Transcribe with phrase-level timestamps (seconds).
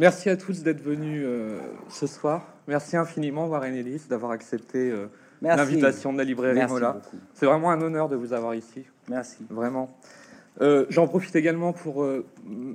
[0.00, 1.58] Merci à tous d'être venus euh,
[1.90, 2.46] ce soir.
[2.66, 5.08] Merci infiniment, Warren Ellis, d'avoir accepté euh,
[5.42, 6.96] l'invitation de la librairie Merci Mola.
[7.34, 9.44] C'est vraiment un honneur de vous avoir ici, Merci.
[9.50, 9.94] vraiment.
[10.62, 12.08] Euh, J'en profite également pour,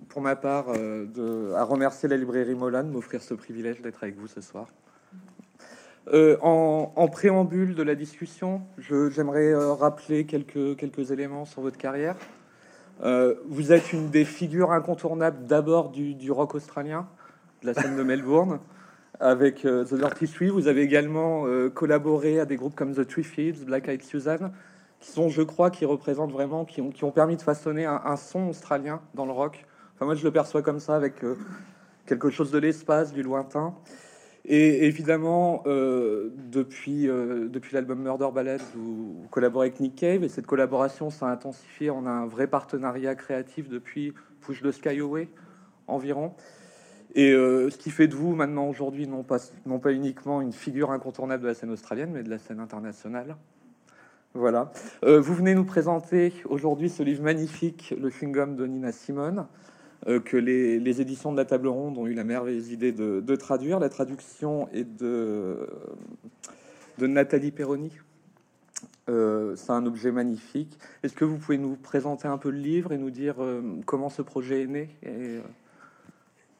[0.07, 4.19] pour ma part de, à remercier la librairie Mola de m'offrir ce privilège d'être avec
[4.19, 4.67] vous ce soir.
[6.13, 12.17] En, en préambule de la discussion, j'aimerais rappeler quelques, quelques éléments sur votre carrière.
[13.03, 17.07] Euh, vous êtes une des figures incontournables d'abord du, du rock australien,
[17.65, 18.59] de la scène de Melbourne,
[19.19, 20.49] avec euh, The Dirty Three.
[20.49, 24.51] Vous avez également euh, collaboré à des groupes comme The Three Fields, Black Eyed Susan,
[24.99, 29.01] qui sont, je crois, qui représentent vraiment, qui ont, permis de façonner un, son australien
[29.15, 29.65] dans le rock.
[29.95, 31.35] Enfin, moi, je le perçois comme ça, avec euh,
[32.05, 33.73] quelque chose de l'espace, du lointain.
[34.47, 37.09] Et évidemment, depuis,
[37.71, 41.89] l'album Murder Ballads, vous, vous collaborez avec Nick Cave, et cette collaboration s'est intensifiée.
[41.89, 45.29] On a un vrai partenariat créatif depuis Push the Sky Away
[45.87, 46.35] environ.
[47.15, 50.51] Et euh, ce qui fait de vous maintenant aujourd'hui non pas, non pas uniquement une
[50.51, 53.37] figure incontournable de la scène australienne, mais de la scène internationale.
[54.33, 54.73] Voilà.
[55.05, 59.47] Euh, vous venez nous présenter aujourd'hui ce livre magnifique, Le chewing-gum de Nina Simone,
[60.07, 63.79] euh, que les, éditions de la Table Ronde ont eu la merveilleuse idée de, traduire.
[63.79, 65.69] La traduction est de,
[66.99, 67.93] Nathalie Perroni.
[69.07, 70.77] C'est un objet magnifique.
[71.01, 73.35] Est-ce que vous pouvez nous présenter un peu le livre et nous dire
[73.85, 74.89] comment ce projet est né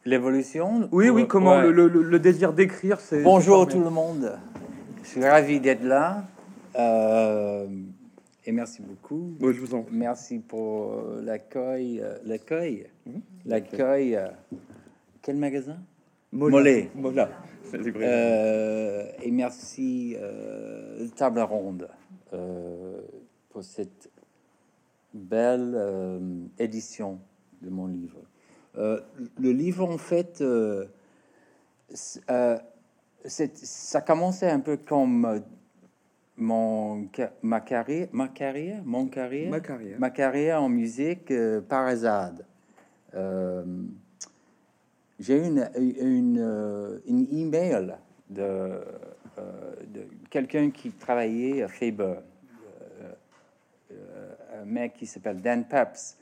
[0.06, 1.72] L'évolution Oui, oui, comment Ouais.
[1.72, 3.24] le, le- le désir d'écrire, c'est...
[3.24, 4.38] Bonjour tout le monde.
[5.02, 6.26] Je suis ravi d'être là.
[6.78, 7.68] Euh,
[8.46, 9.34] et merci beaucoup.
[9.42, 9.96] Oui, je vous en prie.
[9.96, 12.02] Merci pour euh, l'accueil.
[12.02, 12.86] euh, l'accueil.
[13.08, 13.22] Mhm.
[13.48, 14.20] L'accueil.
[15.24, 15.78] quel magasin?
[16.32, 16.92] Mollet.
[17.96, 21.90] Euh, et merci euh, Table Ronde
[23.50, 24.12] pour cette
[25.14, 25.76] belle
[26.60, 27.18] édition
[27.64, 28.18] de mon livre.
[28.78, 29.00] Euh,
[29.40, 30.86] le livre, en fait, euh,
[32.30, 32.58] euh,
[33.26, 35.42] ça commençait un peu comme
[36.38, 37.08] mon,
[37.42, 40.00] ma carrière, ma carrière, mon carrière, Ma carrière.
[40.00, 41.34] ma carrière en musique
[41.70, 42.34] par hasard.
[45.18, 47.96] J'ai eu une, une, une email
[48.30, 48.82] de,
[49.88, 52.16] de quelqu'un qui travaillait à Faber,
[53.90, 56.18] un mec qui s'appelle Dan Peps.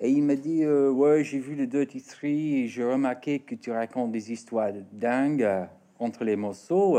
[0.00, 3.54] Et il m'a dit euh, Ouais, j'ai vu le Dirty Three et j'ai remarqué que
[3.54, 5.64] tu racontes des histoires dingues euh,
[5.98, 6.98] entre les morceaux.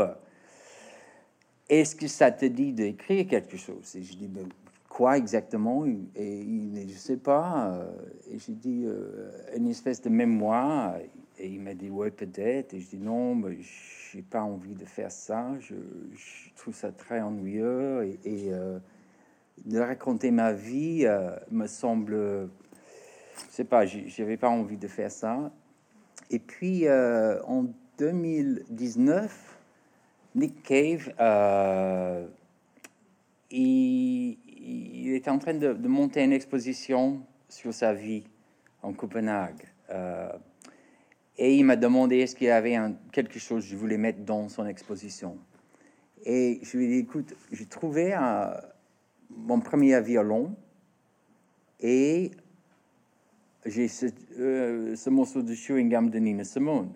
[1.68, 3.96] Est-ce que ça te dit d'écrire quelque chose?
[3.96, 4.46] Et je dis Ben,
[4.92, 5.86] Quoi exactement?
[5.86, 7.72] Et il dit Je sais pas.
[7.72, 7.90] euh,
[8.30, 10.96] Et j'ai dit euh, Une espèce de mémoire.
[11.38, 12.74] Et il m'a dit Ouais, peut-être.
[12.74, 13.56] Et je dis Non, mais
[14.12, 15.48] j'ai pas envie de faire ça.
[15.60, 15.74] Je,
[16.56, 18.18] trouve ça très ennuyeux.
[18.22, 18.78] Et, euh,
[19.64, 22.50] de raconter ma vie euh, me semble.
[23.34, 25.50] Je sais pas, j'avais pas envie de faire ça.
[26.30, 27.66] Et puis euh, en
[27.98, 29.58] 2019,
[30.34, 32.26] Nick Cave, euh,
[33.50, 38.24] il, il était en train de, monter une exposition sur sa vie
[38.82, 39.62] en Copenhague.
[39.90, 40.32] Euh,
[41.38, 42.78] et il m'a demandé est-ce qu'il y avait
[43.10, 45.38] quelque chose que je voulais mettre dans son exposition.
[46.24, 48.54] Et je lui ai dit, écoute, j'ai trouvé un-
[49.30, 50.54] mon premier violon
[51.80, 52.30] et
[53.66, 54.06] j'ai ce,
[54.38, 56.92] euh, ce morceau de chewing gum de Nina Simone.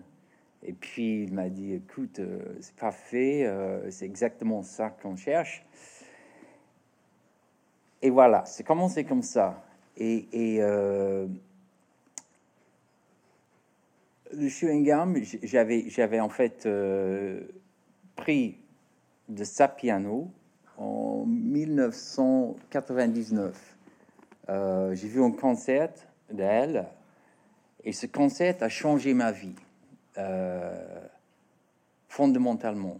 [0.63, 5.63] Et puis il m'a dit, écoute, euh, c'est parfait, euh, c'est exactement ça qu'on cherche.
[8.01, 9.63] Et voilà, c'est commencé comme ça.
[9.97, 11.29] Et, et, le
[14.49, 16.67] chewing gum, j- j'avais, en fait
[18.15, 18.57] pris
[19.29, 20.31] de sa piano
[20.77, 23.77] en 1999.
[24.49, 25.91] Euh, j'ai vu un concert
[26.31, 26.87] d'elle
[27.83, 29.55] et ce concert a changé ma vie
[30.17, 31.07] euh,
[32.09, 32.99] fondamentalement.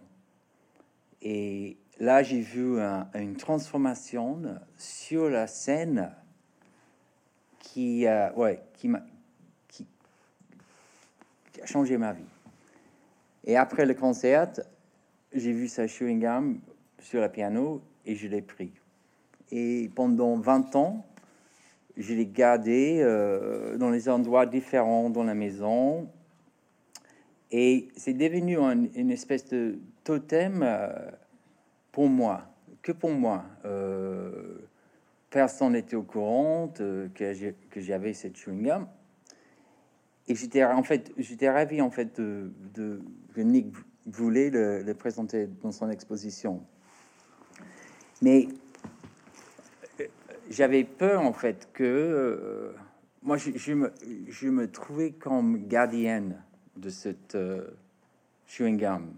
[1.21, 4.39] Et là, j'ai vu un- une transformation
[4.77, 6.11] sur la scène
[7.59, 9.01] qui, euh, ouais, qui m'a
[9.67, 9.87] qui,
[11.61, 12.23] a changé ma vie.
[13.46, 14.52] Et après le concert,
[15.34, 16.59] j'ai vu sa chewing gum
[16.99, 18.72] sur le piano et je l'ai pris.
[19.52, 21.06] Et pendant 20 ans,
[21.97, 26.09] je l'ai gardé euh, dans les endroits différents dans la maison.
[27.52, 30.90] Et c'est devenu un- une espèce de totem euh,
[31.91, 32.44] pour moi,
[32.82, 33.44] que pour moi.
[33.66, 34.59] Euh,
[35.29, 37.09] personne n'était au courant que
[37.76, 38.88] j'avais cette chewing gum.
[40.29, 43.02] Et j'étais en fait, j'étais ravi en fait de, de
[43.34, 43.67] que Nick
[44.05, 46.61] voulait le, le présenter dans son exposition.
[48.22, 48.47] Mais
[50.49, 52.72] j'avais peur en fait que euh,
[53.23, 53.91] moi je, je me,
[54.29, 56.41] je me trouvais comme gardienne
[56.76, 57.67] de cette euh,
[58.46, 59.14] chewing gum.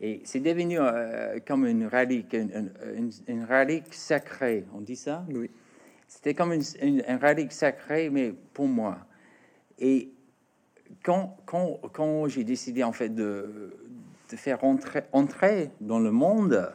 [0.00, 4.64] Et c'est devenu euh, comme une relique, une, une, une, relique sacrée.
[4.72, 5.24] On dit ça?
[5.28, 5.50] Oui.
[6.06, 8.98] C'était comme une, une, relique sacrée, mais pour moi.
[9.78, 10.10] Et
[11.02, 13.76] quand, quand, quand j'ai décidé en fait de,
[14.30, 16.72] de faire entrer, entrer dans le monde,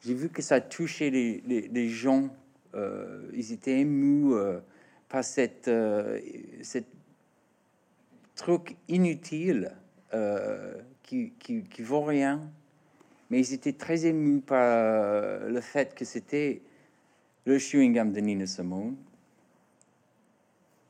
[0.00, 2.28] j'ai vu que ça touchait les, les, les gens.
[2.74, 4.58] Euh, ils étaient émus euh,
[5.08, 6.20] par cette, euh,
[6.62, 6.88] cette
[8.34, 9.72] truc inutile
[11.02, 12.40] qui, qui, vaut rien.
[13.30, 16.62] Mais ils étaient très émus par le fait que c'était
[17.44, 18.96] le chewing gum de Nina Simone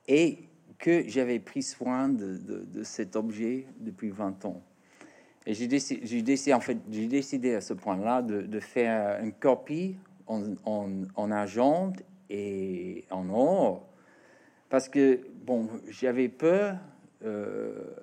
[0.06, 0.38] et
[0.79, 4.62] que j'avais pris soin de, cet objet depuis 20 ans.
[5.46, 9.32] Et j'ai décidé, décidé, en fait, j'ai décidé à ce point-là de, de, faire une
[9.32, 9.96] copie
[10.26, 11.93] en, en, en, argent
[12.31, 13.87] et en or,
[14.69, 16.76] parce que, bon, j'avais peur,
[17.25, 17.94] euh,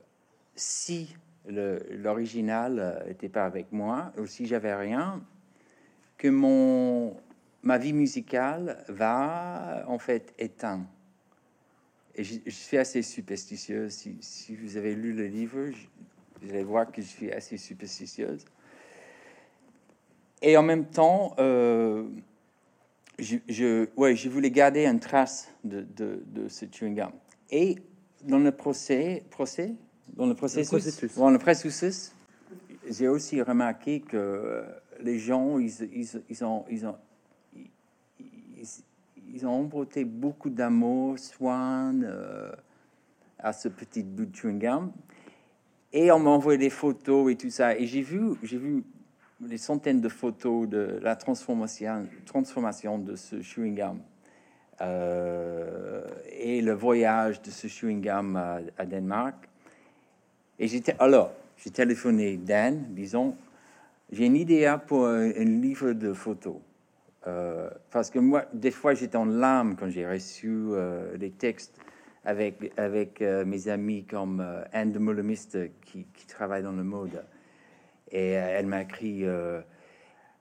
[0.56, 1.16] si
[1.46, 5.22] l'original n'était pas avec moi, ou si j'avais rien,
[6.18, 7.18] que mon,
[7.64, 10.86] ma vie musicale va, en fait, éteindre.
[12.16, 13.92] Et je, suis assez superstitieuse.
[13.92, 15.88] Si, si, vous avez lu le livre, je,
[16.42, 18.46] vous allez voir que je suis assez superstitieuse.
[20.44, 22.04] Et en même temps, euh,
[23.18, 27.12] je, je, ouais, je voulais garder une trace de, de, de ce chewing gum.
[27.50, 27.78] Et
[28.24, 29.74] dans le procès, procès
[30.16, 31.16] dans le processus, le processus.
[31.16, 32.12] Dans le processus
[32.90, 34.64] j'ai aussi remarqué que
[35.00, 36.96] les gens, ils, ils, ils ont, ils ont,
[37.56, 38.68] ils,
[39.34, 42.52] ils ont emprunté beaucoup d'amour, soin euh,
[43.40, 44.92] à ce petit bout de chewing gum.
[45.94, 47.78] Et on m'a envoyé des photos et tout ça.
[47.78, 48.84] Et j'ai vu, j'ai vu
[49.48, 52.08] des centaines de photos de la transformation,
[53.00, 54.00] de ce chewing gum.
[54.82, 59.36] Euh, et le voyage de ce chewing gum à, à Danemark.
[60.60, 63.36] Et j'étais alors, j'ai téléphoné Dan, disons,
[64.12, 66.58] j'ai une idée pour un, livre de photos.
[67.26, 71.80] Euh, parce que moi, des fois, j'étais en larmes quand j'ai reçu euh, les textes
[72.26, 77.24] avec, avec euh, mes amis comme Anne de Mollemiste qui, qui, travaille dans le mode.
[78.14, 79.26] Et euh, elle m'a écrit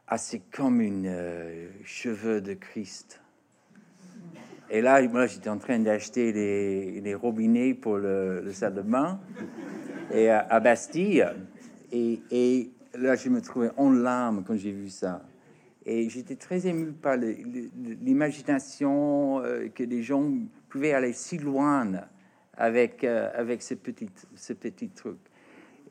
[0.07, 1.13] Ah, c'est comme une
[1.85, 3.21] cheveux de Christ.
[4.71, 9.21] Et là, moi, j'étais en train d'acheter les, robinets pour le, le salle de bain
[10.13, 11.27] et à, à Bastille.
[11.93, 15.23] Et, là, je me trouvais en larmes quand j'ai vu ça.
[15.85, 20.25] Et j'étais très ému par l'imagination euh, que les gens
[20.69, 21.91] pouvaient aller si loin
[22.57, 25.19] avec, euh, avec ce petit, ce petit truc.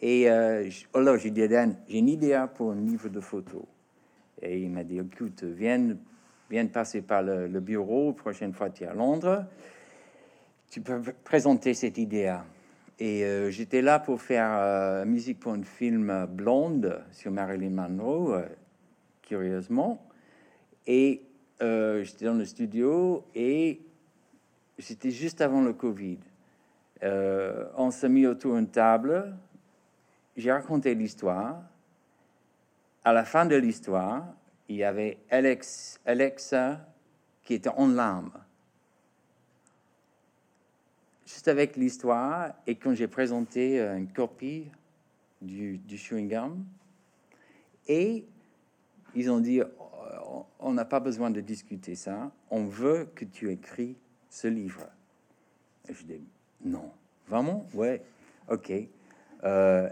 [0.01, 3.63] Et euh, alors, j'ai dit à Dan, j'ai une idée pour un livre de photos.
[4.41, 5.95] Et il m'a dit, écoute, viens,
[6.49, 9.45] viens passer par le, le bureau, prochaine fois tu es à Londres,
[10.71, 12.35] tu peux présenter cette idée.
[12.97, 18.43] Et euh, j'étais là pour faire euh, musique pour un film blonde sur Marilyn Monroe
[19.21, 20.05] curieusement.
[20.87, 21.21] Et
[21.61, 23.81] euh, j'étais dans le studio et
[24.79, 26.17] c'était juste avant le Covid.
[27.03, 29.33] Euh, on s'est mis autour d'une table.
[30.37, 31.61] J'ai raconté l'histoire.
[33.03, 34.25] À la fin de l'histoire,
[34.69, 36.87] il y avait Alex, Alexa
[37.43, 38.31] qui était en larmes.
[41.25, 44.69] Juste avec l'histoire, et quand j'ai présenté une copie
[45.41, 46.65] du, du chewing gum,
[47.87, 48.25] et
[49.15, 49.61] ils ont dit
[50.59, 53.97] on n'a pas besoin de discuter ça, on veut que tu écris
[54.29, 54.87] ce livre.
[55.89, 56.21] Et je dis
[56.63, 56.91] non,
[57.27, 57.65] vraiment?
[57.73, 58.03] Ouais,
[58.47, 58.71] ok.
[59.43, 59.89] Euh,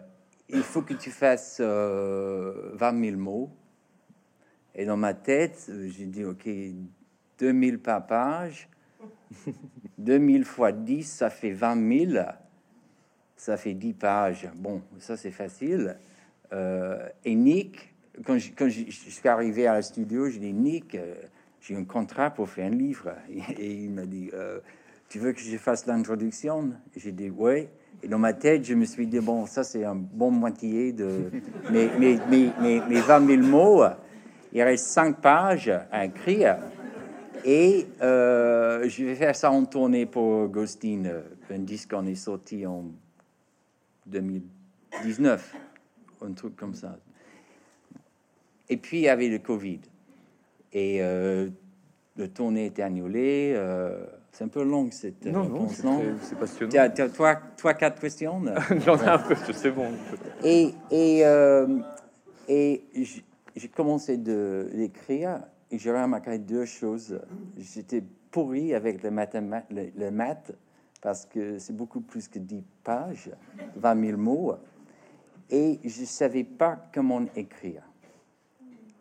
[0.49, 3.49] il faut que tu fasses euh, 20 000 mots.
[4.75, 6.47] Et dans ma tête, j'ai dit ok,
[7.37, 8.69] 2000 par page,
[9.97, 12.25] 2000 fois 10, ça fait 20 000,
[13.35, 14.49] ça fait 10 pages.
[14.55, 15.97] Bon, ça c'est facile.
[16.53, 17.93] Euh, et Nick,
[18.25, 21.15] quand je, quand je, je, suis arrivé à la studio, j'ai dit Nick, euh,
[21.61, 23.13] j'ai un contrat pour faire un livre.
[23.57, 24.59] Et, il m'a dit euh,
[25.09, 26.71] Tu veux que je fasse l'introduction?
[26.95, 27.67] J'ai dit Oui.
[28.01, 31.31] Et dans ma tête, je me suis dit Bon, ça, c'est un bon moitié de
[31.71, 33.83] mes, mes, mes, mes, mes 20 000 mots.
[34.53, 36.57] Il reste 5 pages à écrire.
[37.43, 41.03] Et euh, je vais faire ça en tournée pour Ghostin,
[41.49, 42.85] un disque qu'on est sorti en
[44.05, 45.55] 2019,
[46.21, 46.97] un truc comme ça.
[48.67, 49.79] Et puis il y avait le Covid.
[50.73, 51.49] Et euh,
[52.15, 53.53] le tournée était annulé.
[53.55, 56.01] Euh, c'est un peu long cette non, réponse, non?
[56.21, 56.71] C'est passionnant.
[56.71, 58.41] Tu as, tu as trois, trois, quatre questions?
[58.85, 59.91] J'en ai un peu, c'est bon.
[60.43, 61.79] Et, et, euh,
[62.47, 62.83] et
[63.55, 67.19] j'ai commencé de l'écrire et j'ai remarqué deux choses.
[67.57, 70.51] J'étais pourri avec le, le, le maths.
[71.01, 73.31] parce que c'est beaucoup plus que 10 pages,
[73.75, 74.55] 20 000 mots,
[75.49, 77.83] et je savais pas comment écrire.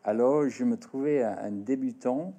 [0.05, 2.33] Alors, je me trouvais un débutant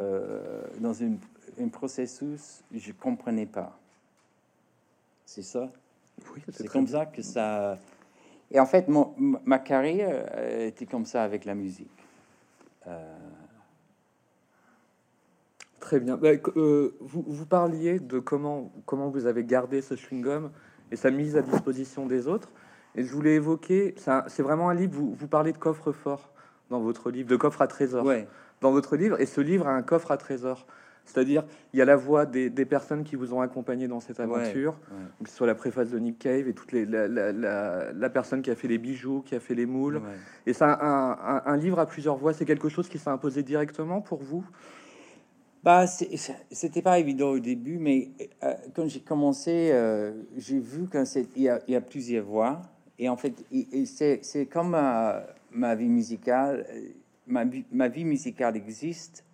[0.00, 1.18] euh, dans une,
[1.60, 3.78] un processus je comprenais pas.
[5.24, 5.70] C'est ça?
[6.50, 7.78] c'est comme ça que ça.
[8.50, 11.90] Et en fait, mon, ma carrière euh, était comme ça avec la musique.
[12.86, 13.16] Euh,
[15.80, 16.16] Très bien.
[16.16, 20.50] Bah, vous, vous, parliez de comment, comment vous avez gardé ce chewing-gum
[20.90, 22.50] et sa mise à disposition des autres.
[22.94, 23.94] Et je voulais évoquer,
[24.26, 26.32] c'est vraiment un livre, vous, vous parlez de coffre-fort
[26.68, 28.04] dans votre livre, de coffre à trésor.
[28.04, 28.26] Ouais.
[28.60, 30.66] Dans votre livre, et ce livre a un coffre à trésor.
[31.08, 34.20] C'est-à-dire, il y a la voix des, des, personnes qui vous ont accompagné dans cette
[34.20, 34.76] aventure,
[35.22, 38.42] que ce soit la préface de Nick Cave et toute les, la, la, la, personne
[38.42, 40.02] qui a fait les bijoux, qui a fait les moules.
[40.46, 44.02] Et ça, un, un, livre à plusieurs voix, c'est quelque chose qui s'est imposé directement
[44.02, 44.44] pour vous?
[45.62, 48.10] Bah, c'était pas évident au début, mais
[48.44, 52.60] euh, quand j'ai commencé, euh, j'ai vu qu'il y, y, a plusieurs voix.
[52.98, 53.32] Et en fait,
[54.22, 56.66] c'est comme ma, ma, vie musicale.
[57.26, 59.24] Ma, ma vie musicale existe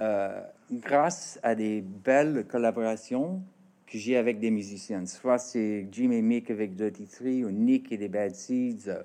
[0.00, 0.40] euh,
[0.72, 3.42] grâce à des belles collaborations
[3.86, 5.04] que j'ai avec des musiciens.
[5.06, 8.88] Soit c'est Jim et Mick avec Dirty Three ou Nick et les Bad Seeds.
[8.88, 9.02] Euh,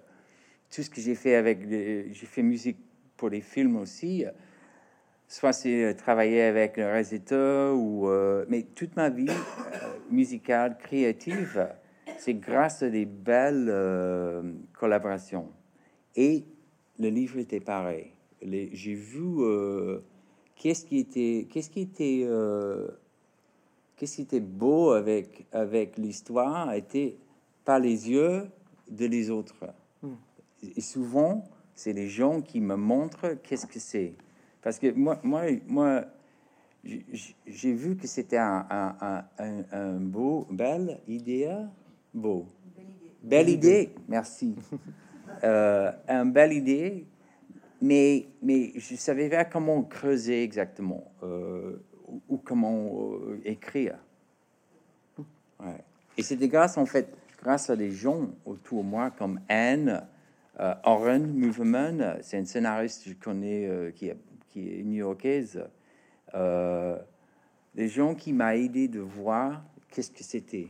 [0.70, 2.78] tout ce que j'ai fait avec, j'ai fait musique
[3.18, 4.26] pour les films aussi.
[5.28, 8.10] Soit c'est euh, travailler avec le Rosetta ou,
[8.48, 9.28] mais toute ma vie
[10.10, 11.68] musicale, créative,
[12.18, 13.74] c'est grâce à des belles
[14.74, 15.52] collaborations.
[16.16, 16.46] Et
[17.00, 18.12] le livre était pareil.
[18.42, 19.24] J'ai vu
[20.58, 22.88] qu'est-ce qui était, qu'est-ce qui était, euh,
[23.96, 27.18] qu'est-ce qui était beau avec avec l'histoire était
[27.64, 28.44] pas les yeux
[28.90, 29.66] de les autres.
[30.02, 30.16] Hmm.
[30.76, 31.44] Et souvent,
[31.76, 34.14] c'est les gens qui me montrent qu'est-ce que c'est.
[34.62, 36.06] Parce que moi, moi, moi,
[36.84, 41.54] j'ai vu que c'était un, un, un, un, beau, belle idée,
[42.14, 42.46] beau,
[43.22, 43.92] belle idée.
[44.08, 44.56] Merci.
[45.44, 47.06] euh, un belle idée
[47.82, 51.78] mais, mais je savais pas comment creuser exactement euh,
[52.28, 53.98] ou, comment euh, écrire.
[56.18, 60.08] Et c'était grâce, en fait, grâce à des gens autour de moi comme Anne,
[60.60, 64.18] euh, Oren Movement, c'est une scénariste que je connais euh, qui, est,
[64.50, 65.64] qui est new-yorkaise,
[66.34, 70.68] des gens qui m'ont aidé de voir qu'est-ce que c'était.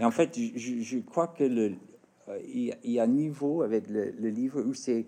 [0.00, 1.74] En fait, je, crois que le,
[2.44, 5.06] il y a un niveau avec le livre où c'est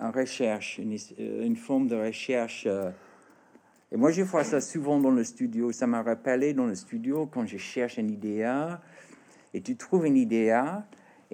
[0.00, 2.64] en recherche, euh, une, forme de recherche.
[2.66, 2.90] Euh.
[3.90, 5.72] Et moi, je vois ça souvent dans le studio.
[5.72, 8.46] Ça m'a rappelé dans le studio quand je cherche une idée
[9.54, 10.54] et tu trouves une idée,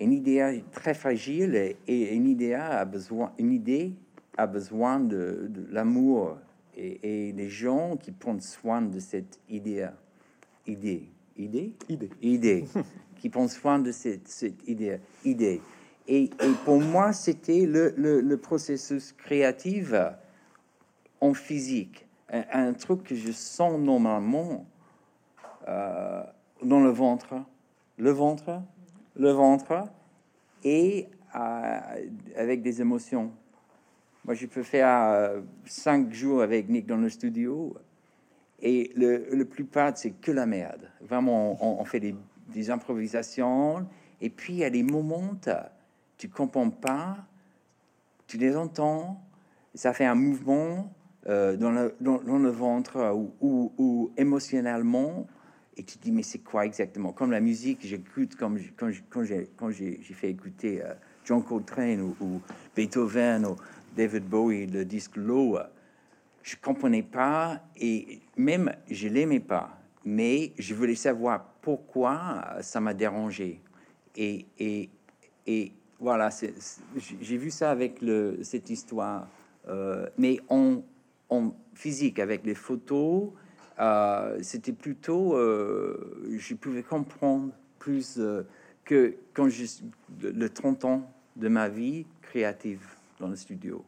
[0.01, 3.93] une idée très fragile et une idée a besoin, une idée
[4.37, 6.39] a besoin de, l'amour
[6.77, 9.89] et, et, les gens qui prennent soin de cette idée,
[10.67, 12.65] idée, idée, idée, idée,
[13.19, 15.61] qui prennent soin de cette, cette idée, idée.
[16.07, 16.31] Et,
[16.65, 19.95] pour moi, c'était le, processus créatif
[21.21, 22.07] en physique.
[22.29, 24.67] Un, truc que je sens normalement
[25.69, 26.23] euh,
[26.63, 27.35] dans le ventre.
[27.97, 28.61] Le ventre,
[29.17, 29.85] le ventre,
[30.65, 31.79] et euh,
[32.37, 33.31] avec des émotions.
[34.25, 37.77] Moi, je peux faire euh, cinq jours avec Nick dans le studio,
[38.61, 40.91] et le, le plupart, c'est que la merde.
[41.03, 42.17] Vraiment, on, fait des,
[42.49, 43.87] des, improvisations,
[44.21, 45.35] et puis il y a des moments
[46.17, 47.17] tu comprends pas,
[48.27, 49.21] tu les entends,
[49.75, 50.93] ça fait un mouvement
[51.27, 55.27] euh, dans, le, dans, le, ventre ou, ou, émotionnellement,
[55.77, 57.13] et tu te dis mais c'est quoi exactement?
[57.13, 58.93] Comme la musique, j'écoute comme quand
[59.25, 60.95] j'ai quand j'ai fait écouter euh,
[61.25, 62.41] John Coltrane ou,
[62.77, 63.57] Beethoven ou
[63.97, 65.59] David Bowie, le disque Low,
[66.43, 72.95] je comprenais pas et même je l'aimais pas, mais je voulais savoir pourquoi ça m'a
[72.95, 73.61] dérangé.
[74.17, 74.91] Et, et,
[75.47, 75.73] et
[76.05, 76.29] voilà,
[77.23, 78.05] j'ai vu ça avec
[78.43, 79.27] cette histoire,
[79.69, 80.83] euh, mais en,
[81.75, 83.31] physique, avec les photos,
[83.81, 88.21] euh, c'était plutôt, euh, je pouvais comprendre plus
[88.85, 89.65] que quand j'ai
[90.21, 92.87] le 30 ans de ma vie créative
[93.19, 93.83] dans le studio.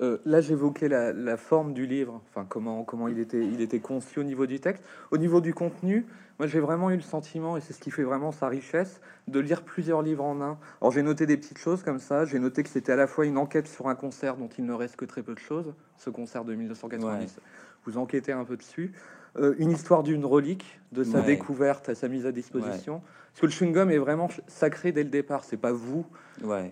[0.00, 3.80] Euh, là, j'évoquais la, la, forme du livre, enfin comment comment il était il était
[3.80, 6.06] conçu au niveau du texte, au niveau du contenu.
[6.42, 9.38] Moi, j'ai vraiment eu le sentiment, et c'est ce qui fait vraiment sa richesse, de
[9.38, 10.58] lire plusieurs livres en un.
[10.80, 12.24] Alors, j'ai noté des petites choses comme ça.
[12.24, 14.72] J'ai noté que c'était à la fois une enquête sur un concert dont il ne
[14.72, 17.38] reste que très peu de choses, ce concert de 1990.
[17.84, 18.90] Vous enquêtez un peu dessus.
[19.38, 23.02] Euh, une histoire d'une relique, de sa découverte à sa mise à disposition.
[23.30, 25.44] Parce que le chewing-gum est vraiment sacré dès le départ.
[25.44, 26.04] C'est pas vous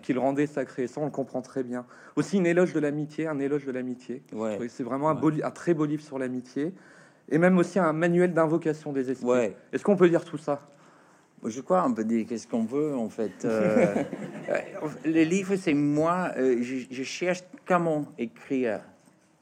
[0.03, 0.87] qui le rendez sacré.
[0.87, 1.85] Ça, on le comprend très bien.
[2.17, 4.21] Aussi une éloge de l'amitié, un éloge de l'amitié.
[4.67, 6.73] C'est vraiment un, un, très beau livre sur l'amitié.
[7.29, 9.27] Et même aussi un manuel d'invocation des esprits.
[9.27, 9.55] Ouais.
[9.71, 10.59] Est-ce qu'on peut dire tout ça?
[11.43, 13.45] Je crois on peut dire qu'est-ce qu'on veut en fait.
[13.45, 14.03] Euh,
[14.49, 14.59] euh,
[15.05, 18.81] les livres, c'est moi, euh, je, je cherche comment écrire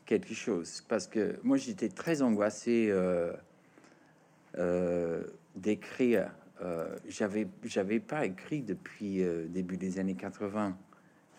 [0.06, 3.34] quelque chose parce que moi j'étais très angoissé euh,
[5.56, 6.32] d'écrire.
[7.08, 10.76] J'avais j'avais pas écrit depuis début des années 80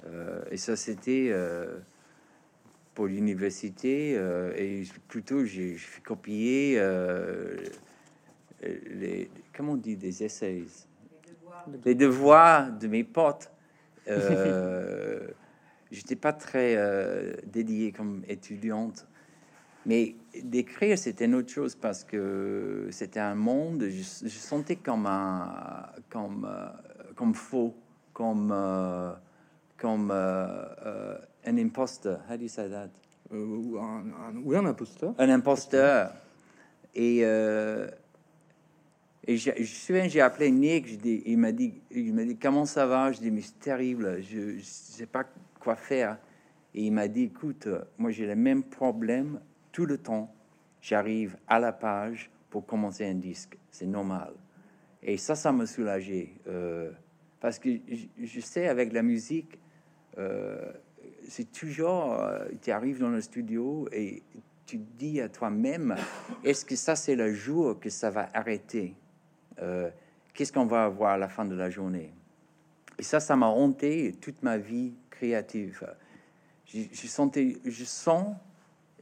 [0.07, 1.33] Euh, et ça c'était
[2.95, 7.57] pour l'université euh, et plutôt j'ai fais copier euh,
[8.63, 10.65] les comment on dit des essays?
[11.85, 13.51] Les devoirs de mes potes.
[14.09, 15.29] Euh,
[15.91, 19.07] j'étais pas très euh, dédié comme étudiante.
[19.87, 25.07] Mais d'écrire c'était une autre chose parce que c'était un monde je, je sentais comme
[25.07, 26.69] un comme euh,
[27.15, 27.75] comme faux
[28.13, 29.13] comme euh,
[29.81, 32.91] comme euh, euh, un imposteur how do you say that?
[33.33, 35.15] Euh, ou un, un- Oui, un imposteur.
[35.19, 36.13] un imposteur.
[36.95, 37.89] Et, euh,
[39.27, 42.25] et je, je me souviens, j'ai appelé Nick, je dis, il m'a dit, il m'a
[42.25, 43.13] dit comment ça va?
[43.13, 45.25] Je dis mais c'est terrible, je, je sais pas
[45.61, 46.19] quoi faire.
[46.75, 47.69] Et il m'a dit écoute,
[47.99, 49.41] moi j'ai le même problème
[49.73, 50.35] tout le temps.
[50.83, 54.33] J'arrive à la page pour commencer un disque, c'est normal.
[55.03, 56.91] Et ça, ça m'a soulagé euh,
[57.41, 59.59] parce que je, je sais avec la musique.
[60.21, 60.73] Euh,
[61.29, 64.23] c'est toujours, euh, tu arrives dans le studio et
[64.67, 65.97] tu dis à toi-même,
[66.45, 68.95] est-ce que ça c'est le jour que ça va arrêter?
[69.61, 69.91] Euh,
[70.33, 72.13] Qu'est-ce qu'on va avoir à la fin de la journée?
[72.99, 75.87] Et ça, ça m'a hanté toute ma vie créative.
[76.67, 78.37] Je, sentais, je sens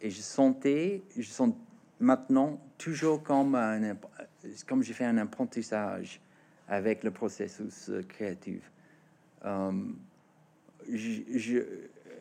[0.01, 1.53] et je sentais, je sens
[2.01, 3.97] maintenant toujours comme un,
[4.67, 6.21] comme j'ai fait un apprentissage
[6.67, 8.71] avec le processus euh, créatif.
[9.45, 9.73] Euh,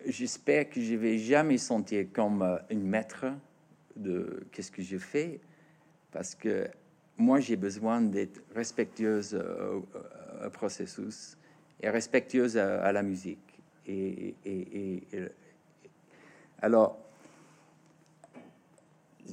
[0.05, 3.25] j'espère que je vais jamais sentir comme euh, une maître
[3.95, 5.39] de qu'est-ce que je fais
[6.11, 6.67] parce que
[7.17, 9.79] moi j'ai besoin d'être respectueuse euh,
[10.45, 11.37] au, processus
[11.81, 15.27] et respectueuse à, à la musique et, et- et- et-
[16.61, 16.97] alors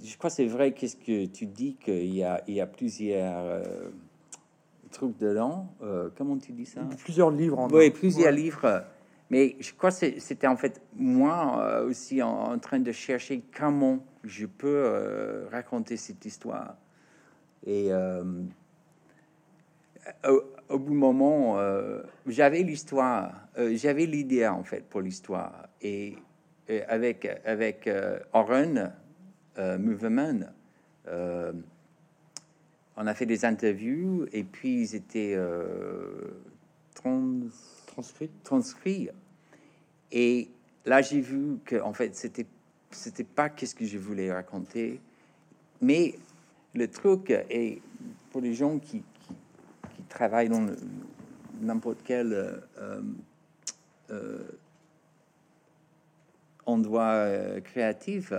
[0.04, 2.66] je crois que c'est vrai qu'est-ce que tu dis qu'il y a, il y a
[2.66, 3.90] plusieurs euh,
[4.90, 6.80] trucs dedans Euh, comment tu dis ça?
[6.98, 7.90] Plusieurs livres en oui, un.
[7.90, 8.36] plusieurs Ouais.
[8.36, 8.84] livres.
[9.30, 14.04] Mais je crois que c'était en fait moi euh, aussi en, train de chercher comment
[14.22, 16.76] je peux euh, raconter cette histoire.
[17.66, 18.22] Et euh,
[20.68, 21.58] au, bout du moment,
[22.26, 25.68] j'avais l'histoire, j'avais l'idée en fait pour l'histoire.
[25.80, 26.16] Et,
[26.88, 27.88] avec, avec
[28.34, 28.92] Oren
[29.56, 30.40] Movement,
[32.96, 35.38] on a fait des interviews et puis ils étaient
[36.96, 37.50] 30
[38.42, 39.12] transcrire.
[40.12, 40.48] Et
[40.84, 42.46] là, j'ai vu que, en fait, c'était
[42.94, 45.00] c'était pas qu'est-ce que je voulais raconter,
[45.80, 46.14] mais
[46.74, 47.80] le truc est
[48.30, 50.66] pour les gens qui, qui, travaillent dans
[51.60, 53.02] n'importe quel euh, euh,
[54.10, 54.44] euh,
[56.66, 57.26] endroit
[57.64, 58.32] créatif,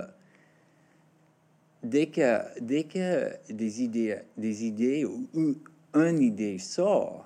[1.84, 5.28] dès que dès que des idées des idées ou
[5.94, 7.25] une idée sort,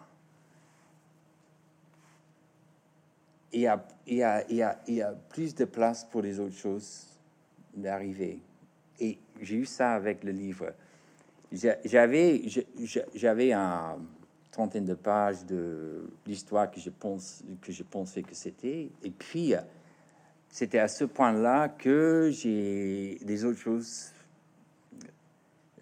[3.54, 6.04] il y, a, il, y a, il, y a, il y a plus de place
[6.06, 7.08] pour les autres choses
[7.76, 8.40] d'arriver.
[9.00, 10.74] Et j'ai eu ça avec le livre.
[11.52, 12.44] J'a- J'avais
[13.16, 13.98] j'avais un
[14.52, 18.90] trentaine de pages de l'histoire que je pense que je pensais que c'était.
[19.04, 19.54] Et puis
[20.50, 24.12] c'était à ce point-là que j'ai les autres choses.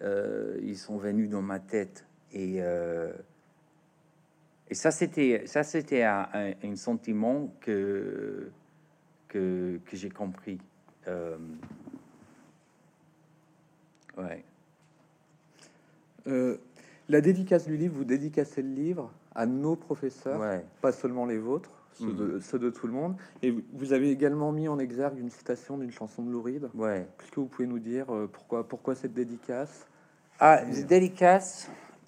[0.02, 3.12] euh, ils sont venus dans ma tête et euh,
[4.70, 8.50] et ça, c'était ça, c'était un, un- un sentiment que
[9.28, 10.58] que, que j'ai compris.
[11.06, 11.36] Euh,
[14.16, 14.44] ouais.
[16.26, 16.58] Euh,
[17.08, 20.64] la dédicace du livre, vous dédicacez le livre à nos professeurs, Ouais.
[20.80, 23.16] pas seulement les vôtres, ceux, de, ceux de tout le monde.
[23.42, 26.68] Et vous- avez également mis en exergue une citation d'une chanson de Lou Reed.
[26.74, 27.06] Ouais.
[27.20, 29.86] Est-ce que vous pouvez nous dire euh, pourquoi, pourquoi cette dédicace?
[30.40, 30.60] Ah.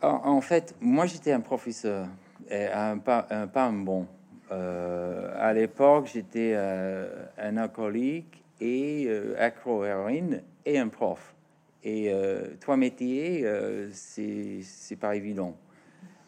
[0.03, 2.07] En, en fait, moi, j'étais un professeur,
[2.51, 4.07] un, pas, un, pas un bon.
[4.53, 11.35] Euh, à l'époque, j'étais euh, un alcoolique et euh, accro-héroïne et un prof.
[11.83, 13.47] Et euh, trois métiers,
[13.93, 15.57] c'est pas évident.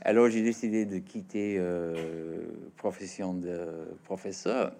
[0.00, 1.61] Alors, j'ai décidé de quitter
[2.76, 4.72] profession de professeur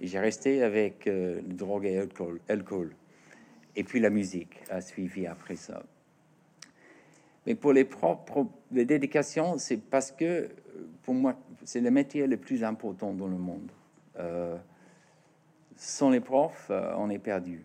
[0.00, 1.08] et j'ai resté avec
[1.46, 2.06] drogue et
[2.48, 2.90] alcool.
[3.76, 5.82] Et puis la musique a suivi après ça.
[7.46, 10.50] Mais pour les propres les dédications, c'est parce que
[11.02, 11.34] pour moi,
[11.64, 13.70] c'est le métier le plus important dans le monde.
[14.18, 14.56] Euh,
[15.76, 17.64] sans les profs, euh, on est perdu.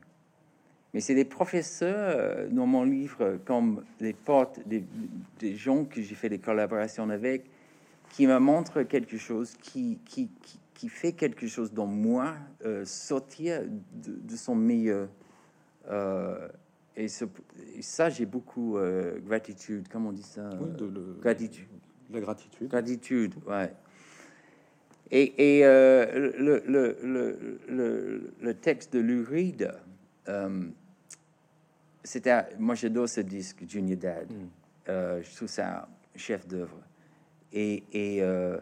[0.94, 4.84] Mais c'est des professeurs euh, dans mon livre, comme les potes, des,
[5.40, 7.46] des gens que j'ai fait des collaborations avec,
[8.12, 12.34] qui me montrent quelque chose, qui, qui, qui, qui fait quelque chose dans moi
[12.66, 15.08] euh, sortir de, de son meilleur.
[15.90, 16.50] Euh,
[16.98, 17.24] et, ce-
[17.76, 19.88] et ça, j'ai beaucoup euh, gratitude.
[19.90, 20.50] Comment on dit ça?
[20.60, 21.68] Oui, de le- Gratitude.
[22.12, 22.68] La gratitude.
[22.70, 23.74] Gratitude, ouais.
[25.12, 26.98] Et, et, euh, le, le,
[27.68, 29.72] le, le, texte de Lou Reed,
[30.30, 30.64] euh,
[32.04, 34.32] c'était, moi j'adore ce disque, Junior Dad.
[34.88, 36.78] Euh, je trouve ça chef d'œuvre.
[37.52, 38.58] Et, et euh,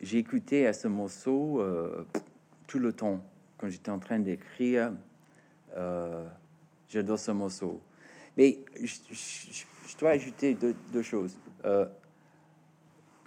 [0.00, 2.04] j'ai écouté à ce morceau euh,
[2.68, 3.20] tout le temps
[3.56, 4.92] quand j'étais en train d'écrire.
[6.88, 7.80] J'adore ce morceau.
[8.36, 11.36] Mais je, je- je dois ajouter deux, deux choses.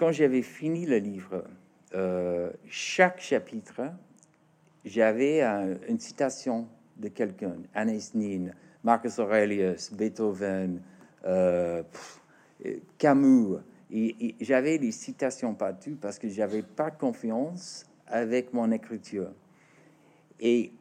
[0.01, 1.43] Quand j'avais fini le livre,
[1.93, 3.83] euh, chaque chapitre,
[4.83, 8.49] j'avais un- une citation de quelqu'un, Anais Nin,
[8.83, 10.81] Marcus Aurelius, Beethoven,
[11.23, 11.83] euh,
[12.97, 13.57] Camus.
[13.91, 19.29] Et, j'avais des citations partout parce que j'avais pas confiance avec mon écriture.
[20.39, 20.71] Et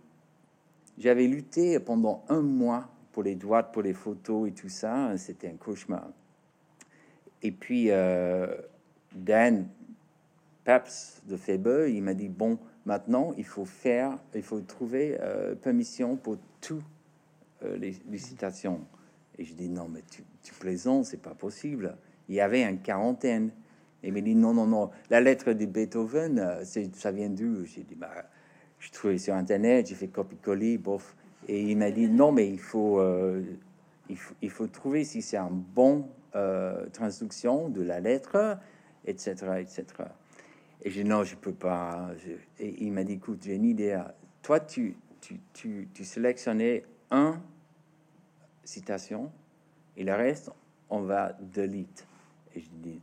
[0.97, 5.15] j'avais lutté pendant un mois pour les droits, pour les photos et tout ça.
[5.19, 6.09] C'était un cauchemar.
[7.43, 8.47] Et puis, euh,
[9.14, 9.68] Dan
[10.64, 15.55] Paps de Faber, il m'a dit bon, maintenant il faut faire, il faut trouver euh,
[15.55, 16.83] permission pour tout
[17.64, 18.81] euh, les, citations.
[19.38, 21.96] Et je dis non, mais tu, tu plaisantes, c'est pas possible.
[22.29, 23.51] Il y avait une quarantaine.
[24.03, 24.90] Et il m'a dit non, non, non.
[25.09, 27.64] La lettre de Beethoven, euh, c'est, ça vient d'où?
[27.64, 28.11] J'ai dit bah,
[28.79, 31.16] je trouvais sur internet, j'ai fait copie-coller, bof.
[31.49, 33.03] Et il m'a dit non, mais il faut,
[34.09, 36.07] il faut, il faut trouver si c'est un bon
[36.92, 38.59] traduction de la lettre,
[39.07, 39.85] etc., etc.
[40.83, 42.11] Et j'ai non, je peux pas.
[42.59, 44.01] Il m'a dit écoute, j'ai une idée.
[44.43, 47.41] Toi, tu, tu, tu, tu sélectionnais un
[48.65, 49.31] citation
[49.97, 50.51] et le reste,
[50.89, 52.07] on va delete.
[52.55, 53.01] Et je dis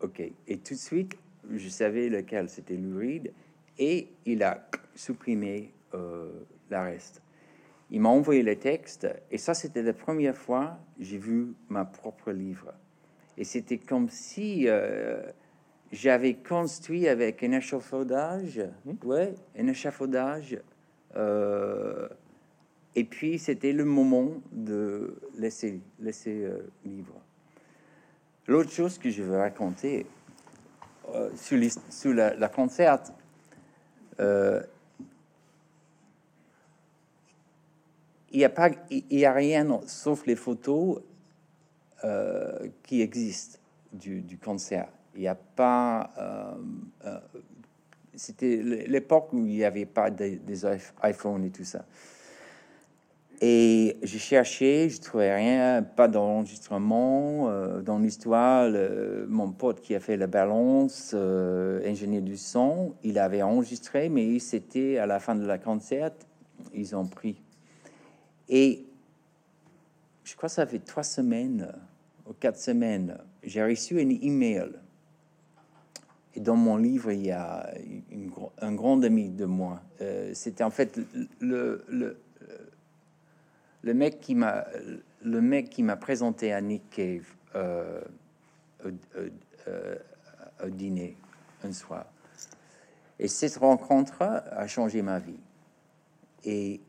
[0.00, 0.20] ok.
[0.20, 1.16] Et tout de suite,
[1.50, 3.32] je savais lequel c'était Lou Reed
[3.78, 6.30] et il a supprimé euh,
[6.70, 7.22] le reste.
[7.90, 11.84] Il m'a envoyé le texte et ça, c'était la première fois que j'ai vu ma
[11.84, 12.72] propre livre.
[13.38, 15.22] Et c'était comme si euh,
[15.90, 18.60] j'avais construit avec un échafaudage,
[19.04, 20.58] ouais, un échafaudage.
[21.16, 22.08] euh,
[22.94, 27.14] et puis c'était le moment de laisser laisser euh, libre.
[28.46, 30.06] L'autre chose que je veux raconter
[31.14, 33.02] euh, sur, la, la concert,
[34.20, 34.62] euh,
[38.30, 41.00] il n'y a pas, il il y a rien sauf les photos
[42.04, 43.58] euh, qui existent
[43.92, 44.88] du, du concert.
[45.14, 46.10] Il n'y a pas.
[46.18, 46.54] euh,
[47.06, 47.18] euh,
[48.14, 48.56] C'était
[48.88, 51.84] l'époque où il n'y avait pas des, des iPh- iPhones et tout ça.
[53.44, 57.48] Et j'ai cherché, je trouvais rien, pas d'enregistrement.
[57.48, 58.70] euh, dans l'histoire,
[59.28, 64.98] mon pote qui a fait la balance, ingénieur du son, il avait enregistré, mais c'était
[64.98, 66.12] à la fin de la concert,
[66.72, 67.42] ils ont pris.
[68.48, 68.86] Et
[70.22, 71.72] je crois que ça fait trois semaines
[72.26, 74.70] ou quatre semaines, j'ai reçu un email.
[76.34, 77.70] Et dans mon livre, il y a
[78.60, 79.82] un grand ami de moi.
[80.00, 80.98] Euh, C'était en fait
[81.40, 81.84] le,
[83.82, 84.34] mec qui
[85.82, 88.00] m'a présenté à Nick Cave euh,
[89.66, 89.96] euh,
[90.64, 91.16] au dîner
[91.64, 92.06] un soir.
[93.18, 95.38] Et cette rencontre a changé ma vie.
[96.44, 96.80] Et,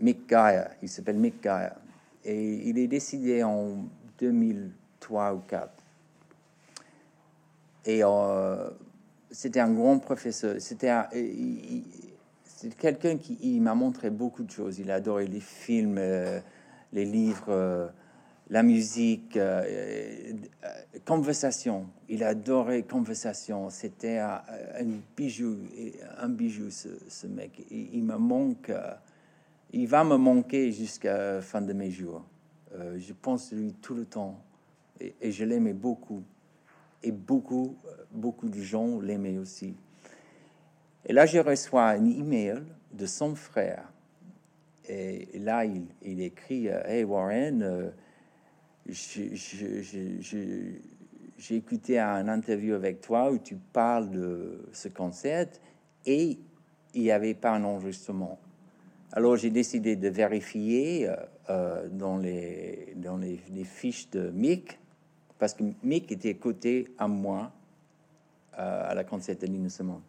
[0.00, 1.76] Mick Gaia, il s'appelle Mick Gaia,
[2.24, 3.84] et il est décédé en
[4.18, 5.70] 2003 ou 4.
[7.84, 8.70] Et euh,
[9.30, 10.56] c'était un grand professeur.
[10.60, 10.92] C'était
[12.78, 14.78] quelqu'un qui m'a montré beaucoup de choses.
[14.78, 16.40] Il adorait les films, euh,
[16.92, 17.88] les livres, euh,
[18.50, 19.38] la musique,
[21.04, 21.86] conversation.
[22.08, 23.70] Il adorait conversation.
[23.70, 24.42] C'était un,
[25.16, 25.56] bijou,
[26.18, 27.64] un bijou ce, ce mec.
[27.70, 28.70] Il, il me manque.
[29.72, 32.24] Il va me manquer jusqu'à fin de mes jours.
[32.74, 34.42] Euh, je pense à lui tout le temps
[35.00, 36.22] et, je l'aimais beaucoup.
[37.02, 39.74] Et beaucoup, euh, beaucoup de gens l'aimaient aussi.
[41.04, 43.90] Et là, je reçois un email de son frère.
[44.88, 47.92] Et là, il, écrit euh, Hey Warren,
[48.86, 50.80] j'ai
[51.50, 55.48] écouté un interview avec toi où tu parles de ce concert
[56.04, 56.38] et
[56.94, 58.38] il n'y avait pas un enregistrement.
[59.12, 61.16] Alors j'ai décidé de vérifier euh,
[61.50, 64.78] euh, dans, les, dans les, les fiches de Mick,
[65.38, 67.52] parce que Mick était côté à moi
[68.58, 70.00] euh, à la concert de Nina Simone.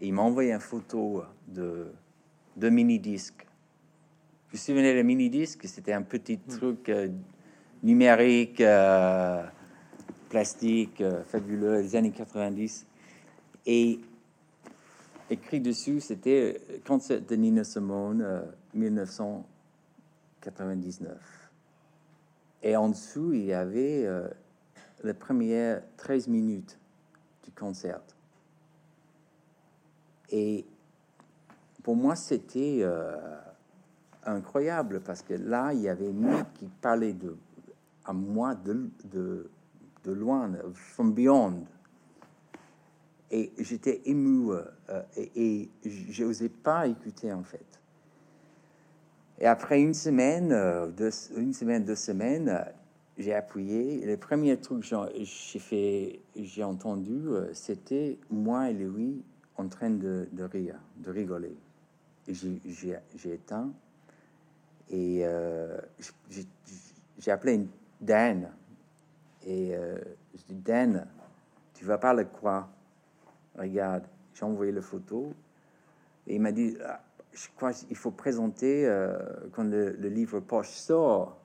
[0.00, 1.92] Et il m'a envoyé une photo de,
[2.56, 3.46] de mini-disque
[4.50, 7.08] vous souvenez le mini-disque C'était un petit truc euh,
[7.82, 8.62] numérique,
[10.28, 12.86] plastique, fabuleux, des années 90.
[13.64, 13.98] Et
[15.32, 21.50] écrit dessus, c'était concert de Nina Simone, 1999.
[22.62, 24.06] Et en dessous, il y avait
[25.02, 26.78] les premières 13 minutes
[27.44, 28.00] du concert.
[30.30, 30.64] Et
[31.82, 33.16] pour moi, c'était euh,
[34.24, 37.36] incroyable parce que là, il y avait Mick qui parlait de,
[38.04, 39.50] à moi de, de,
[40.04, 41.66] de loin, from beyond.
[43.32, 47.80] Et j'étais ému euh, et, et je n'osais pas écouter en fait.
[49.40, 52.64] Et après une semaine, euh, deux, une semaine, deux semaines,
[53.18, 54.04] j'ai appuyé.
[54.06, 59.22] Le premier truc que j'ai fait, j'ai entendu, c'était moi et lui
[59.56, 61.56] en train de, rire, de rigoler
[62.28, 63.72] j'ai éteint
[64.90, 65.78] et euh,
[67.18, 67.66] j'ai appelé
[68.00, 68.50] Dan
[69.44, 69.98] et euh,
[70.34, 71.06] je dis Dan,
[71.74, 72.68] tu vas pas le croire.
[73.58, 75.32] Regarde, j'ai envoyé la photo
[76.26, 77.00] et il m'a dit ah,
[77.32, 79.18] je crois qu'il faut présenter euh,
[79.52, 81.38] quand le, livre poche sort.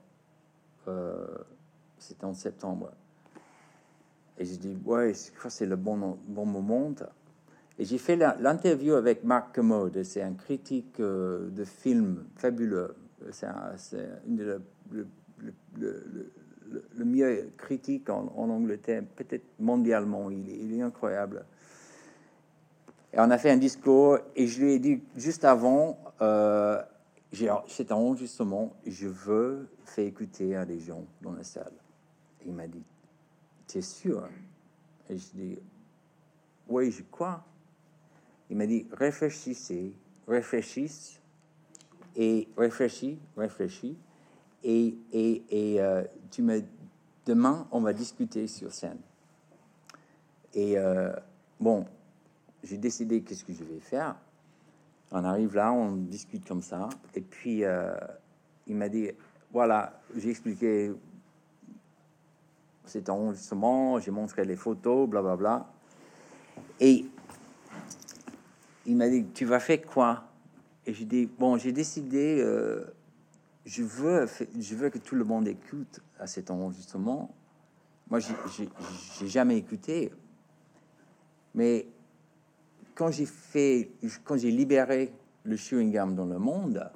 [1.98, 2.92] C'était en septembre.
[4.38, 6.94] Et j'ai dit ouais, je crois que c'est le bon, bon moment.
[7.80, 12.96] Et j'ai fait l'interview avec Marc Commode, c'est un critique euh, de film fabuleux.
[13.32, 13.48] C'est
[14.28, 15.08] le, le,
[15.78, 16.32] le,
[16.96, 20.30] le, mieux critique en, Angleterre, peut-être mondialement.
[20.32, 21.46] Il, est incroyable.
[23.20, 26.80] On a fait un discours et je lui ai dit juste avant, euh,
[27.68, 31.74] c'est un enregistrement, je veux faire écouter à des gens dans la salle.
[32.46, 32.84] il m'a dit,
[33.68, 34.30] tu es sûr?
[35.10, 35.60] Et je dis,
[36.70, 37.44] oui, je crois.
[38.52, 39.94] Il m'a dit réfléchissez,
[40.28, 41.20] réfléchissez
[42.16, 43.98] et réfléchis, réfléchis
[44.64, 46.62] et, et, et euh, tu me
[47.26, 49.00] demain on va discuter sur scène.
[50.54, 51.12] Et euh,
[51.60, 51.86] bon,
[52.68, 54.16] j'ai décidé qu'est-ce que je vais faire?
[55.12, 57.96] On arrive là, on discute comme ça, et puis euh,
[58.68, 59.10] il m'a dit
[59.52, 60.92] voilà, j'ai expliqué
[62.86, 65.36] cet enregistrement, j'ai montré les photos, blablabla.
[65.38, 65.74] Bla, bla.
[66.80, 67.06] Et
[68.86, 70.24] il m'a dit tu vas faire quoi?
[70.86, 72.86] Et j'ai dit bon, j'ai décidé, euh,
[73.66, 74.28] je veux,
[74.60, 77.34] je veux que tout le monde écoute à cet enregistrement.
[78.10, 80.14] Moi, j'ai jamais écouté,
[81.54, 81.88] mais
[82.98, 83.92] quand j'ai fait,
[84.24, 86.90] quand j'ai libéré le chewing gum dans le monde,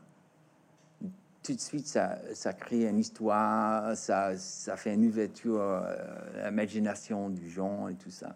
[1.43, 4.35] tout de suite, ça, crée une histoire, ça,
[4.77, 8.35] fait une ouverture à l'imagination du genre et tout ça.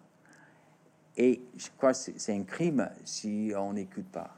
[1.16, 4.30] Et je crois que c'est un crime si on n'écoute pas.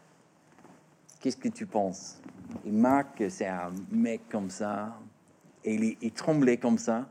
[1.20, 2.22] Qu'est-ce que tu penses?
[2.64, 4.98] Et Marc, c'est un mec comme ça,
[5.64, 7.06] et il, tremblait comme ça,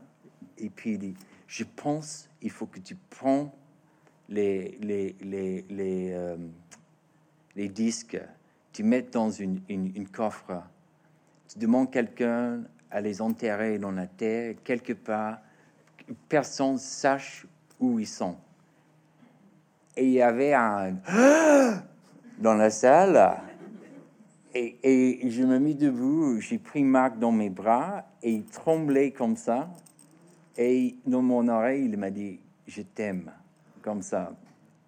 [0.56, 1.14] et puis il dit,
[1.46, 3.52] je pense, il faut que tu prends
[4.28, 6.36] les, les, les, les, euh,
[7.56, 8.20] les disques,
[8.72, 10.62] tu mets dans une, une, coffre,
[11.48, 15.38] tu demandes quelqu'un à les enterrer dans la terre, quelque part,
[16.28, 17.46] personne sache
[17.80, 18.36] où ils sont.
[19.96, 20.94] Et il y avait un
[22.38, 23.40] dans la salle.
[24.54, 29.10] Et, et, je me mis debout, j'ai pris Marc dans mes bras et il tremblait
[29.10, 29.68] comme ça.
[30.56, 33.30] Et dans mon oreille, il m'a dit Je t'aime,
[33.88, 34.34] comme ça.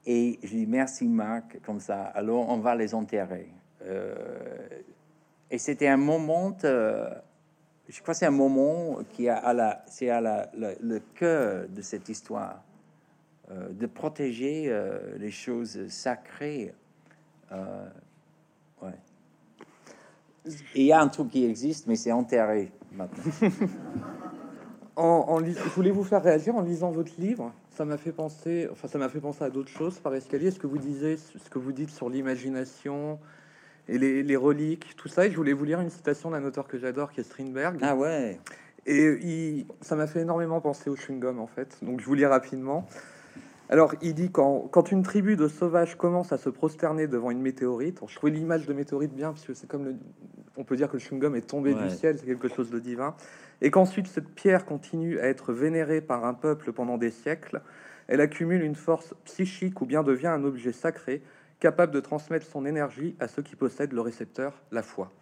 [0.05, 2.03] Et je dis Merci Marc, comme ça.
[2.03, 3.49] Alors on va les enterrer.
[3.83, 4.69] Euh,
[5.51, 7.09] et c'était un moment, euh,
[7.89, 11.81] je crois c'est un moment qui a à la, c'est à la, le cœur de
[11.81, 12.63] cette histoire.
[13.51, 14.71] Euh, de protéger
[15.17, 16.75] les choses sacrées.
[17.51, 18.99] Ouais.
[20.75, 22.71] il y a un truc qui existe, mais c'est enterré.
[24.97, 27.53] en, je voulais vous faire réagir en lisant votre livre.
[27.71, 30.51] Ça m'a fait penser, enfin, ça m'a fait penser à d'autres choses par escalier.
[30.51, 33.19] Ce que vous disiez, ce que vous dites sur l'imagination
[33.89, 35.27] et les, reliques, tout ça.
[35.27, 37.79] Et je voulais vous lire une citation d'un auteur que j'adore, qui est Strindberg.
[37.83, 38.39] Ah ouais.
[38.87, 41.79] Et ça m'a fait énormément penser au chewing-gum, en fait.
[41.83, 42.87] Donc, je vous lis rapidement.
[43.73, 47.41] Alors, il dit quand, quand une tribu de sauvages commence à se prosterner devant une
[47.41, 49.95] météorite, je trouvais l'image de météorite bien, puisque c'est comme le,
[50.57, 53.15] on peut dire que le chewing-gum est tombé du ciel, c'est quelque chose de divin,
[53.63, 57.63] et qu'ensuite cette pierre continue à être vénérée par un peuple pendant des siècles,
[58.09, 61.23] elle accumule une force psychique ou bien devient un objet sacré
[61.61, 65.13] capable de transmettre son énergie à ceux qui possèdent le récepteur, la foi.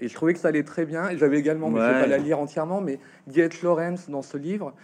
[0.00, 2.00] Et je trouvais que ça allait très bien, et j'avais également, mais je ne vais
[2.00, 2.98] pas la lire entièrement, mais
[3.28, 4.74] Diet Lawrence, dans ce livre,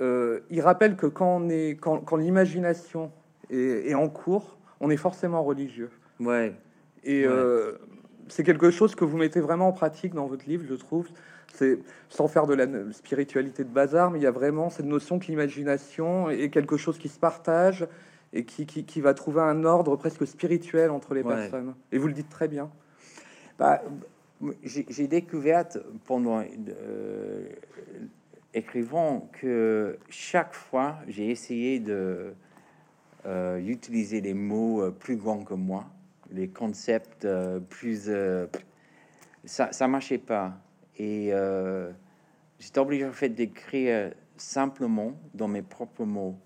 [0.00, 1.46] euh, il rappelle que quand,
[1.80, 3.10] quand, l'imagination
[3.50, 5.90] est, en cours, on est forcément religieux.
[6.18, 6.54] Ouais.
[7.04, 7.72] Et euh,
[8.28, 11.08] c'est quelque chose que vous mettez vraiment en pratique dans votre livre, je trouve.
[11.52, 15.18] C'est sans faire de la spiritualité de bazar, mais il y a vraiment cette notion
[15.18, 17.86] que l'imagination est quelque chose qui se partage
[18.32, 21.74] et qui, qui, va trouver un ordre presque spirituel entre les personnes.
[21.90, 22.70] Et vous le dites très bien.
[23.58, 23.82] Bah,
[24.62, 25.66] j'ai découvert
[26.06, 27.48] pendant euh,
[28.54, 32.34] écrivant que chaque fois j'ai essayé de
[33.26, 33.60] euh,
[34.20, 35.86] des mots euh, plus grands que moi,
[36.30, 38.10] les concepts euh, plus
[39.44, 40.54] ça ça marchait pas.
[40.98, 41.32] Et
[42.58, 46.36] j'étais obligé en fait d'écrire simplement dans mes propres mots.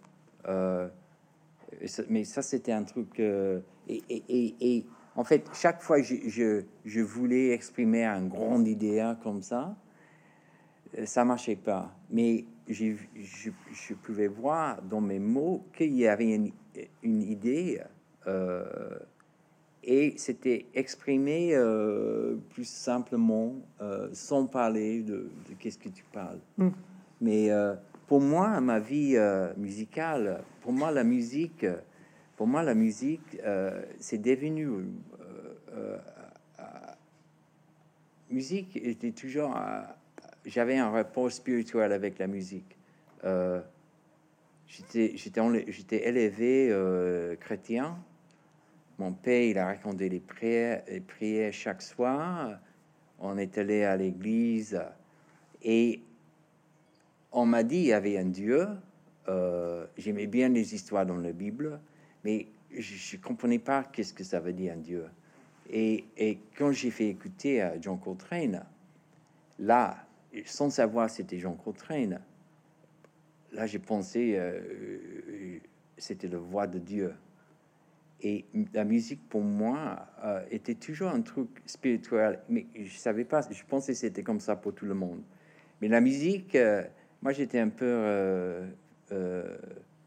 [2.08, 4.86] Mais ça c'était un truc et, et, et,
[5.16, 9.74] en fait chaque fois je, je, je voulais exprimer un grand idée comme ça
[11.04, 16.52] ça marchait pas mais je, je, pouvais voir dans mes mots qu'il y avait une,
[17.02, 17.80] une idée
[18.26, 18.98] euh,
[19.82, 26.40] et c'était exprimé euh, plus simplement euh, sans parler de, qu'est-ce que tu parles.
[26.56, 26.68] Mm.
[27.20, 27.48] Mais
[28.06, 29.16] pour moi, ma vie
[29.56, 31.64] musicale, pour moi, la musique,
[32.36, 33.38] pour moi, la musique,
[33.98, 34.68] c'est devenu
[38.30, 39.56] musique était toujours
[40.44, 42.76] j'avais un rapport spirituel avec la musique.
[43.24, 43.60] Euh,
[44.68, 47.96] j'étais, élevé euh, chrétien.
[48.98, 52.58] Mon père, il a raconté les prières, les prières chaque soir.
[53.18, 54.80] On est allé à l'église
[55.62, 56.00] et
[57.32, 58.68] on m'a dit il y avait un Dieu.
[59.28, 61.80] Euh, j'aimais bien les histoires dans la Bible,
[62.22, 65.06] mais je ne comprenais pas qu'est-ce que ça veut dire un Dieu.
[65.70, 68.64] Et, et quand j'ai fait écouter à John Coltrane,
[69.58, 70.04] là,
[70.44, 72.20] sans savoir c'était Jean Coltrane.
[73.52, 75.58] Là, j'ai pensé, euh,
[75.96, 77.14] c'était la voix de Dieu.
[78.20, 82.40] Et la musique, pour moi, euh, était toujours un truc spirituel.
[82.48, 85.22] Mais je savais pas, je pensais que c'était comme ça pour tout le monde.
[85.80, 86.82] Mais la musique, euh,
[87.22, 88.62] moi, j'étais un peu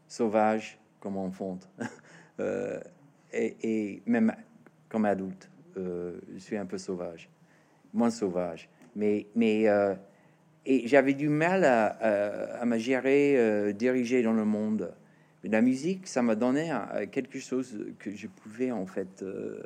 [0.08, 1.58] sauvage comme enfant.
[2.38, 4.34] et, et, même
[4.88, 7.30] comme adulte, je suis un peu sauvage.
[7.94, 8.68] Moins sauvage.
[8.94, 9.66] Mais, mais
[10.68, 11.86] et j'avais du mal à,
[12.60, 14.92] à, me gérer, euh, diriger dans le monde.
[15.42, 16.70] Mais la musique, ça m'a donné
[17.10, 19.62] quelque chose que je pouvais en fait euh,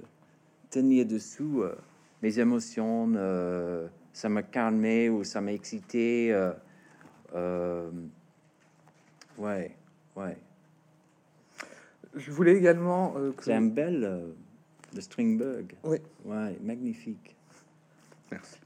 [0.71, 1.75] tenir dessous euh,
[2.23, 3.12] mes émotions.
[4.12, 6.33] ça m'a calmé ou ça m'a excité.
[9.38, 9.71] ouais,
[10.17, 10.37] ouais.
[12.15, 13.15] Je voulais également.
[13.41, 14.23] C'est un bel
[14.93, 15.75] de Stringberg.
[15.83, 15.99] Oui.
[16.25, 17.35] Ouais, magnifique.
[18.33, 18.61] Merci.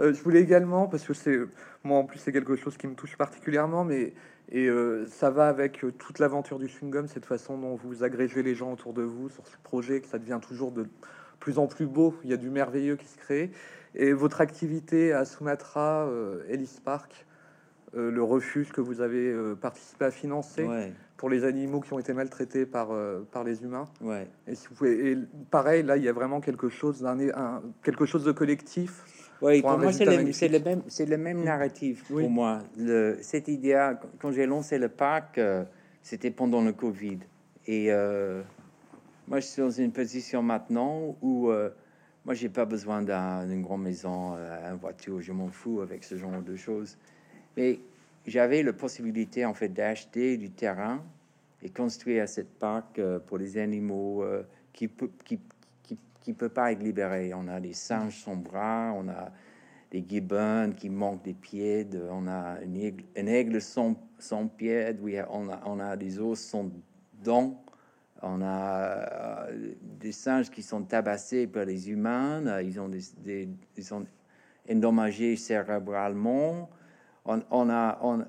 [0.00, 1.38] je voulais également, parce que c'est
[1.84, 4.12] moi, en plus, c'est quelque chose qui me touche particulièrement, mais
[4.50, 8.42] et euh, ça va avec euh, toute l'aventure du chewing-gum, cette façon dont vous agrégez
[8.42, 10.86] les gens autour de vous sur ce projet, que ça devient toujours de
[11.40, 12.14] plus en plus beau.
[12.22, 13.50] Il y a du merveilleux qui se crée.
[13.94, 17.26] Et votre activité à Sumatra, euh, Ellis Park,
[17.94, 20.66] le refuge que vous avez participé à financer
[21.18, 22.88] pour les animaux qui ont été maltraités par,
[23.30, 23.84] par les humains.
[24.00, 24.26] Ouais.
[24.46, 25.18] Et si vous pouvez, et
[25.50, 29.04] pareil, là, il y a vraiment quelque chose d'un, quelque chose de collectif
[29.42, 32.62] oui, pour, moi, c'est le, le, même, le même narratif pour moi.
[32.78, 35.64] Le, cette idée, quand j'ai lancé le parc, euh,
[36.00, 37.18] c'était pendant le Covid.
[37.66, 38.42] Et euh,
[39.26, 41.70] moi, je suis dans une position maintenant où euh,
[42.24, 46.40] moi, j'ai pas besoin d'une grande maison, une voiture, je m'en fous avec ce genre
[46.40, 46.96] de choses.
[47.56, 47.80] Mais
[48.26, 51.02] j'avais la possibilité, en fait, d'acheter du terrain
[51.62, 54.24] et construire cette parc pour les animaux
[54.72, 54.88] qui,
[55.24, 55.40] qui,
[56.22, 57.32] qui peut pas être libéré.
[57.34, 59.30] On a des singes sans bras, on a
[59.90, 63.94] des gibbons qui manquent des pieds, on a un aigle, aigle sans,
[64.56, 64.96] pieds,
[65.30, 66.70] on, a, des os sans
[67.22, 67.62] dents,
[68.22, 73.84] on a euh, des singes qui sont tabassés par les humains, ils ont des, ils
[73.84, 74.06] sont
[74.70, 76.70] endommagés cérébralement.
[77.24, 77.38] On,
[77.70, 78.20] a, on,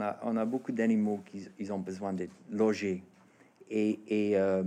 [0.00, 3.02] a, on a beaucoup d'animaux qui ils ont besoin d'être logés.
[3.68, 4.62] Et, et euh,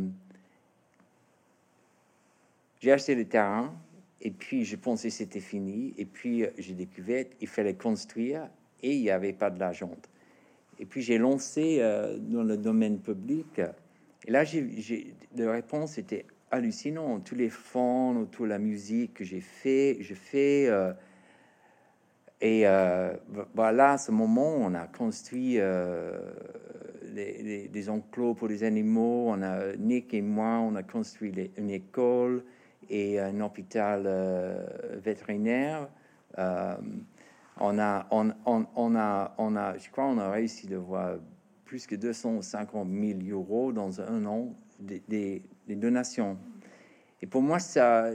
[2.86, 3.74] j'ai acheté le terrain
[4.22, 5.96] et puis je pensais c'était fini.
[5.98, 8.48] Et puis euh, j'ai découvert qu'il fallait construire
[8.84, 9.90] et il n'y avait pas de l'argent.
[10.78, 13.60] Et puis j'ai lancé euh, dans le domaine public.
[14.28, 17.24] Et là, j'ai, la réponse était hallucinante.
[17.24, 20.68] Tous les fonds, toute la musique que j'ai fait, je fais.
[20.68, 20.94] Euh,
[22.40, 22.66] et
[23.56, 25.58] voilà, à ce moment, on a construit
[27.16, 29.30] des enclos pour les animaux.
[29.30, 32.44] On a, Nick et moi, on a construit une école
[32.90, 34.66] et un hôpital euh,
[35.04, 35.88] vétérinaire.
[36.38, 36.76] Euh,
[37.60, 41.18] on a, on, a, on a, je crois, on a réussi de voir
[41.64, 46.38] plus que 250 000 euros dans un an des, donations.
[47.22, 48.12] Et pour moi, ça,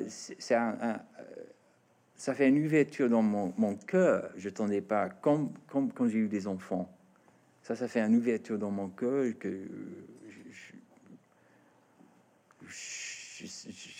[2.15, 4.31] ça fait une ouverture dans mon, mon cœur.
[4.37, 6.91] Je t'en pas, comme, comme quand j'ai eu des enfants.
[7.63, 9.67] Ça, ça fait une ouverture dans mon cœur que,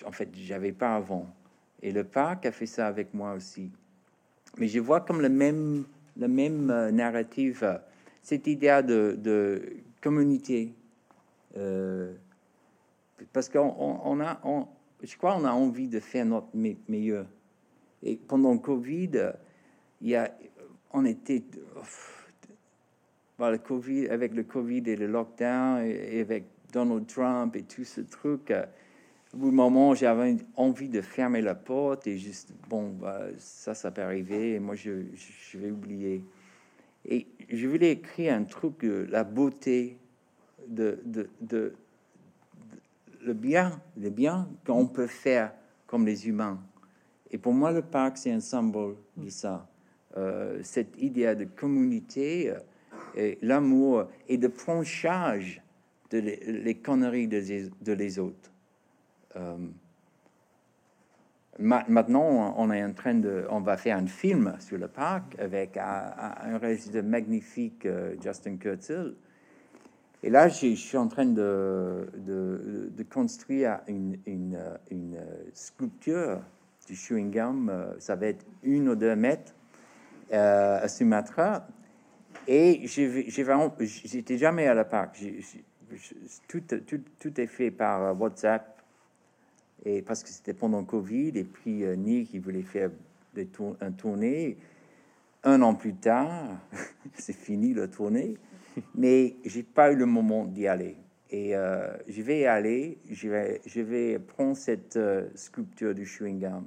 [0.05, 1.27] en fait, j'avais pas avant.
[1.83, 3.71] Et le parc a fait ça avec moi aussi.
[4.59, 5.85] Mais je vois comme le même,
[6.17, 7.79] le même euh, narratif, euh,
[8.23, 10.75] cette idée de, communauté.
[11.57, 12.15] Euh,
[13.33, 14.41] parce qu'on on a,
[15.03, 16.49] je crois, on a envie de faire notre
[16.89, 17.27] meilleur.
[18.03, 19.33] Et pendant le Covid,
[20.01, 20.33] il y a,
[20.93, 21.45] on était,
[23.39, 28.01] le COVID, avec le Covid et le lockdown, et avec Donald Trump et tout ce
[28.01, 28.53] truc,
[29.33, 33.91] au bout moment, j'avais envie de fermer la porte et juste, bon, bah, ça, ça
[33.91, 36.25] peut arriver, et moi, je, je, vais oublier.
[37.05, 39.99] Et je voulais écrire un truc, la beauté
[40.67, 41.75] de, de, de,
[43.23, 45.53] le bien, le bien qu'on peut faire
[45.87, 46.61] comme les humains.
[47.31, 49.69] Et pour moi, le parc, c'est un symbole de ça.
[50.17, 52.53] Euh, cette idée de communauté,
[53.17, 55.63] euh, l'amour et de prendre charge
[56.11, 58.50] de les, conneries de, de les autres.
[59.37, 59.57] Euh,
[61.59, 65.77] maintenant, on est en train de, on va faire un film sur le parc avec
[65.77, 69.15] un, réalisateur magnifique, euh, Justin Kurzel.
[70.23, 72.07] Et là, je, suis en train de,
[73.11, 74.19] construire une,
[75.55, 76.41] sculpture
[76.87, 77.69] du chewing gum.
[77.69, 79.55] Euh, ça va être une ou deux mètres
[80.33, 81.67] à Sumatra.
[82.47, 85.23] Et j'étais jamais à la parc.
[86.49, 88.80] tout, est fait par WhatsApp
[89.85, 92.91] et parce que c'était pendant Covid, et puis euh, Nick, il voulait faire
[93.35, 94.59] des tour un tournée.
[95.43, 96.59] Un an plus tard,
[97.15, 98.37] c'est fini le tournée,
[98.95, 100.97] mais j'ai pas eu le moment d'y aller.
[101.31, 106.05] Et euh, je vais y aller, je vais, je vais prendre cette euh, sculpture du
[106.05, 106.67] chewing gum,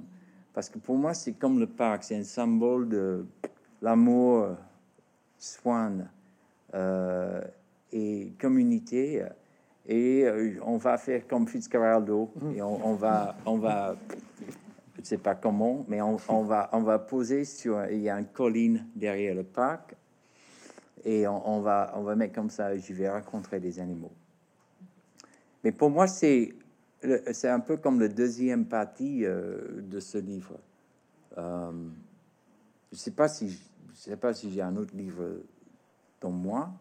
[0.52, 3.26] parce que pour moi, c'est comme le parc, c'est un symbole de
[3.80, 4.56] l'amour,
[5.38, 5.92] soin
[7.92, 9.24] et communauté
[9.86, 13.96] et euh, on va faire comme Fitzcarraldo et on, va, on va,
[14.98, 18.26] je sais pas comment, mais on, va, on va poser sur, il y a une
[18.26, 19.94] colline derrière le parc
[21.04, 24.12] et on, va, on va mettre comme ça, je vais rencontrer des animaux.
[25.62, 26.54] Mais pour moi, c'est,
[27.32, 30.58] c'est un peu comme la deuxième partie euh, de ce livre.
[31.36, 31.72] Euh,
[32.90, 35.42] je sais pas si, je sais pas si j'ai un autre livre
[36.22, 36.72] dans moi,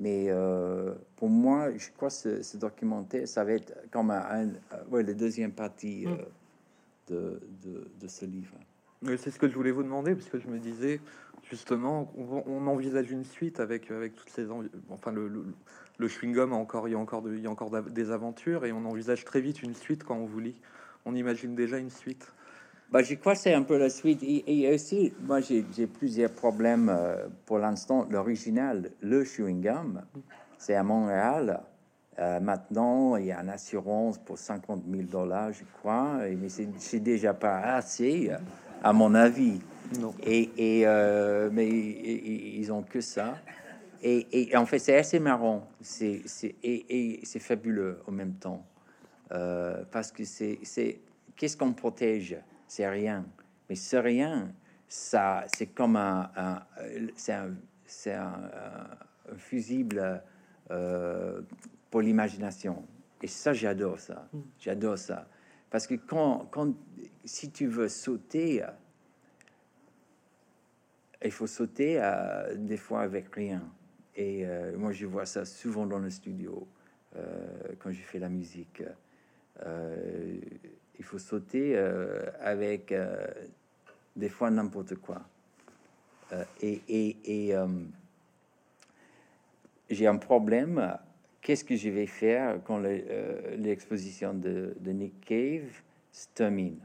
[0.00, 4.50] mais euh, pour moi, je crois que ce, documentaire, ça va être comme un,
[4.90, 6.18] ouais, la deuxième partie mm.
[7.10, 8.54] euh, de, de, ce livre.
[9.16, 11.00] C'est ce que je voulais vous demander, parce que je me disais,
[11.50, 14.46] justement, on, envisage une suite avec, avec toutes ces...
[14.90, 15.28] Enfin, le,
[15.98, 18.72] le, chewing-gum, encore, il y a encore, de, il y a encore des aventures, et
[18.72, 20.60] on envisage très vite une suite quand on vous lit.
[21.06, 22.32] On imagine déjà une suite.
[22.90, 24.22] Bah, je crois que c'est un peu la suite.
[24.22, 28.06] Et, aussi, moi, j'ai plusieurs problèmes euh, pour l'instant.
[28.08, 30.02] L'original, le chewing gum,
[30.56, 31.60] c'est à Montréal.
[32.18, 36.20] Euh, maintenant, il y a une assurance pour 50 000 dollars, je crois.
[36.40, 38.30] Mais c'est déjà pas assez,
[38.82, 39.60] à mon avis.
[40.00, 40.14] Non.
[40.22, 43.36] Et, et euh, mais ils ont que ça.
[44.02, 45.68] Et, en fait, c'est assez marrant.
[45.82, 46.22] C'est
[46.62, 48.64] et, c'est fabuleux en même temps.
[49.28, 50.58] parce que c'est
[51.36, 52.38] qu'est-ce qu'on protège?
[52.68, 53.26] C'est rien.
[53.68, 54.52] Mais ce rien,
[54.86, 56.30] ça, c'est comme un,
[57.16, 57.54] c'est un,
[58.06, 60.22] un, fusible
[60.70, 61.42] euh,
[61.90, 62.84] pour l'imagination.
[63.22, 64.28] Et ça, j'adore ça.
[64.32, 64.38] Mm.
[64.60, 65.28] J'adore ça.
[65.70, 66.74] Parce que quand, quand,
[67.24, 68.64] si tu veux sauter,
[71.22, 73.62] il faut sauter euh, des fois avec rien.
[74.14, 76.66] Et euh, moi, je vois ça souvent dans le studio
[77.80, 78.84] quand je fais la musique
[80.98, 83.26] il faut sauter euh, avec euh,
[84.16, 85.22] des fois n'importe quoi.
[86.32, 87.54] Euh, et,
[89.90, 90.98] j'ai un problème.
[91.40, 92.78] Qu'est-ce que je vais faire quand
[93.56, 95.82] l'exposition de, Nick Cave
[96.12, 96.80] se termine?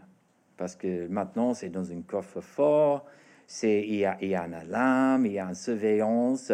[0.56, 3.06] Parce que maintenant, c'est dans un coffre-fort,
[3.62, 6.54] il y, a, il y a un alarme, il y a une surveillance.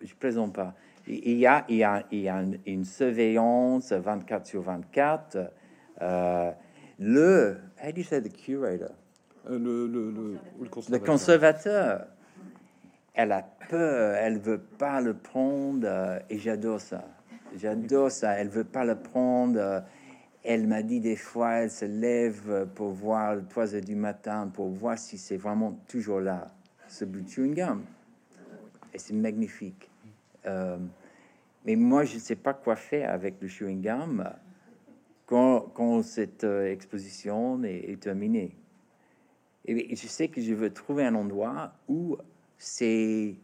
[0.00, 0.74] Je plaisante pas.
[1.08, 5.50] Il y a, il il une, surveillance 24 sur 24.
[6.00, 6.52] Euh,
[6.98, 8.92] le, how do you say the curator?
[9.48, 11.00] Euh, le, le, le, le, conservateur.
[11.00, 12.06] le, conservateur.
[13.14, 17.04] Elle a peur, elle veut pas le prendre, euh, et j'adore ça.
[17.56, 18.32] J'adore ça.
[18.32, 19.82] Elle veut pas le prendre.
[20.44, 24.50] Elle m'a dit des fois, elle se lève pour voir le 3 heures du matin
[24.52, 26.46] pour voir si c'est vraiment toujours là,
[26.88, 27.84] ce bout de chewing gum.
[28.94, 29.90] Et c'est magnifique.
[30.46, 30.78] Euh,
[31.64, 34.24] mais moi, je ne sais pas quoi faire avec le chewing gum
[35.28, 38.56] quand, cette euh, exposition est, terminée.
[39.66, 42.16] Et je sais que je veux trouver un endroit où
[42.56, 43.34] c'est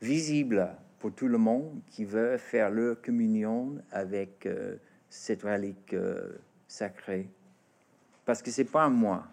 [0.00, 0.68] visible
[1.00, 4.76] pour tout le monde qui veut faire leur communion avec euh,
[5.10, 7.28] cette relique euh, sacrée.
[8.24, 9.26] Parce que c'est pas à moi.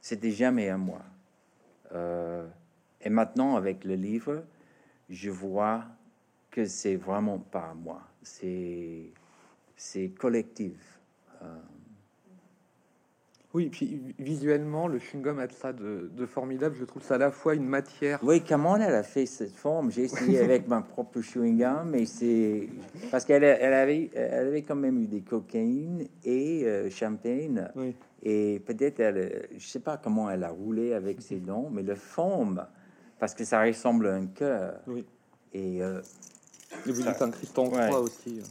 [0.00, 1.02] C'était jamais à moi.
[3.02, 4.44] Et maintenant, avec le livre,
[5.10, 5.84] je vois
[6.50, 8.00] que c'est vraiment pas à moi.
[8.22, 9.12] C'est
[9.80, 11.00] c'est collectif.
[11.42, 11.46] Euh,
[13.54, 16.76] Oui, puis visuellement, le chewing-gum a de ça de, de formidable.
[16.78, 18.20] Je trouve ça à la fois une matière.
[18.22, 19.90] Oui, comment elle a fait cette forme?
[19.90, 22.68] J'ai essayé avec ma propre chewing gum, mais c'est
[23.10, 27.66] parce qu'elle elle avait, elle avait quand même eu des cocaïnes et euh, champagne.
[27.74, 27.96] Oui.
[28.22, 31.94] Et peut-être, elle, je sais pas comment elle a roulé avec ses dents, mais le
[31.96, 32.66] forme,
[33.18, 34.78] parce que ça ressemble à un cœur.
[34.86, 35.04] Oui.
[35.54, 36.00] Et euh,
[36.86, 37.86] Et vous dites un Christ en Ouais.
[37.88, 38.42] croix aussi.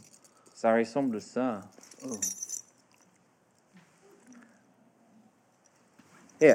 [0.60, 1.60] Ça ressemble à ça.
[2.06, 2.10] Oh.
[6.38, 6.52] Et,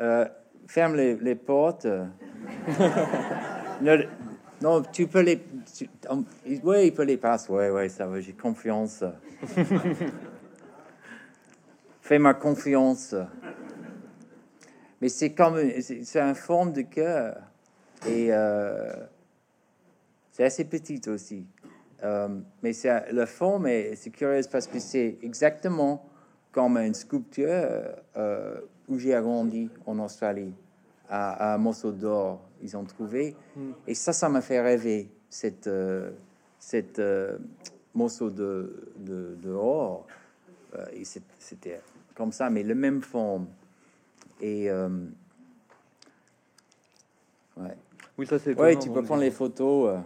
[0.00, 0.24] euh,
[0.66, 1.84] ferme les, les portes.
[3.82, 3.98] non,
[4.62, 5.38] non, tu peux les.
[5.76, 6.24] tu- on-
[6.64, 7.52] oui, il peut les passer.
[7.52, 9.04] Oui, oui, ça va, j'ai confiance.
[12.00, 13.14] Fais-moi confiance.
[15.02, 15.58] Mais c'est comme.
[15.82, 17.36] C'est c'est un forme de cœur.
[18.06, 18.28] Et.
[18.32, 18.94] euh,
[20.38, 21.44] c'est assez petite aussi.
[22.04, 22.28] Euh,
[22.62, 26.08] mais c'est la forme est c'est curieuse parce que c'est exactement
[26.52, 27.48] comme une sculpture
[28.16, 30.54] euh, où j'ai grandi en Australie,
[31.08, 32.40] à, à un morceau d'or.
[32.62, 33.34] Ils ont trouvé.
[33.86, 36.10] Et ça, ça m'a fait rêver, cette, euh,
[36.58, 37.02] cette
[37.92, 40.06] morceau de, de, de or.
[40.92, 41.80] Et C'était
[42.14, 43.48] comme ça, mais la même forme.
[44.40, 44.70] Et.
[47.56, 47.76] ouais.
[48.16, 48.52] Oui, ça c'est.
[48.52, 50.00] Étonnant, tu peux le prendre les photos.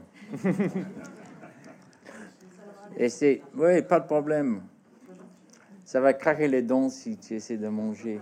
[2.96, 4.62] Et c'est, oui, pas de problème.
[5.84, 8.20] Ça va craquer les dents si tu essaies de manger.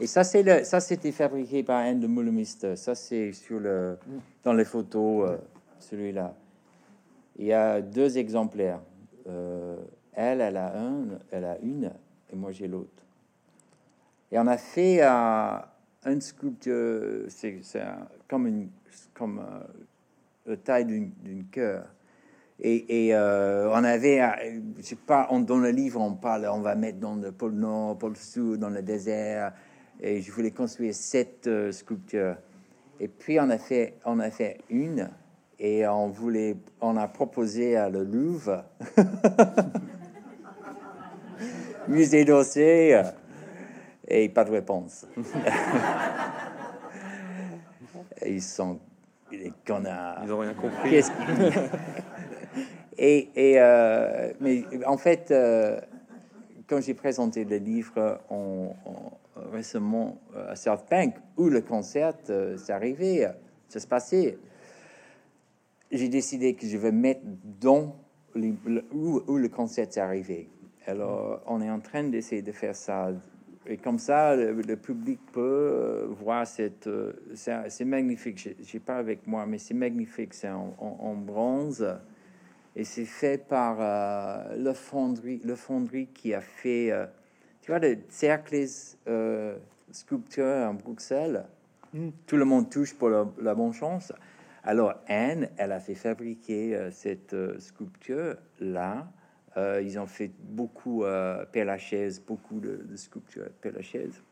[0.00, 2.76] Et ça, c'est le, ça, c'était fabriqué par Anne de Moulemiste.
[2.76, 3.98] Ça, c'est sur le,
[4.44, 5.36] dans les photos, euh,
[5.80, 6.34] celui-là.
[7.36, 8.80] Il y a deux exemplaires.
[9.26, 9.76] Euh,
[10.12, 11.92] elle, elle a un, elle a une,
[12.32, 13.02] et moi j'ai l'autre.
[14.32, 15.58] Et on a fait euh,
[16.06, 17.60] une sculpture, c'est
[18.28, 18.68] comme une
[19.14, 19.64] comme euh,
[20.46, 21.84] la taille d'une cœur.
[22.60, 24.20] Et, euh, on avait,
[24.78, 27.96] je sais pas, dans le livre, on parle, on va mettre dans le pôle Nord,
[27.98, 29.52] pôle Sud, dans le désert.
[30.00, 32.36] Et je voulais construire sept euh, sculptures.
[32.98, 35.08] Et puis on a fait, on a fait une,
[35.60, 38.64] et on voulait, on a proposé à le Louvre,
[41.88, 43.00] musée d'Orsay,
[44.08, 45.06] et pas de réponse.
[48.22, 48.78] Et Ils sont
[49.30, 50.20] des connards.
[50.24, 50.90] Ils ont rien compris.
[50.90, 51.10] Qu'est-ce
[53.00, 55.80] Et, et euh, mais en fait, euh,
[56.66, 58.74] quand j'ai présenté le livre en-
[59.52, 63.28] récemment euh, à South Bank, où le concert euh, s'est arrivé,
[63.68, 64.36] ça se passait,
[65.92, 67.20] j'ai décidé que je vais mettre
[67.60, 67.94] dans
[68.34, 70.48] les- le- où, où le concert s'est arrivé.
[70.86, 73.10] Alors, on est en train d'essayer de faire ça.
[73.70, 76.86] Et comme ça, le, le public peut euh, voir cette...
[76.86, 78.56] euh, c'est magnifique.
[78.60, 80.32] J'ai- pas avec moi, mais c'est magnifique.
[80.32, 81.86] C'est en, en- en bronze.
[82.74, 86.90] Et c'est fait par euh, le fonderie, le fonderie qui a fait...
[86.90, 87.04] euh,
[87.60, 88.56] tu vois, le cercle
[89.06, 89.58] euh,
[89.90, 91.44] sculpture en Bruxelles.
[92.26, 94.14] Tout le monde touche pour la, la bonne chance.
[94.64, 99.08] Alors, Anne, elle a fait fabriquer cette euh, sculpture-là.
[99.56, 104.22] Euh, ils ont fait beaucoup euh, Père Lachaise, beaucoup de, de sculptures Père Lachaise.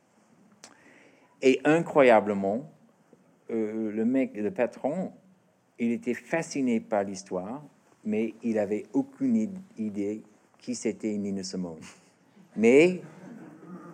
[1.42, 2.70] Et incroyablement,
[3.50, 5.12] euh, le mec, le patron,
[5.78, 7.62] il était fasciné par l'histoire,
[8.04, 10.22] mais il avait aucune id- idée
[10.58, 11.80] qui c'était Nina Simone.
[12.56, 13.00] Mais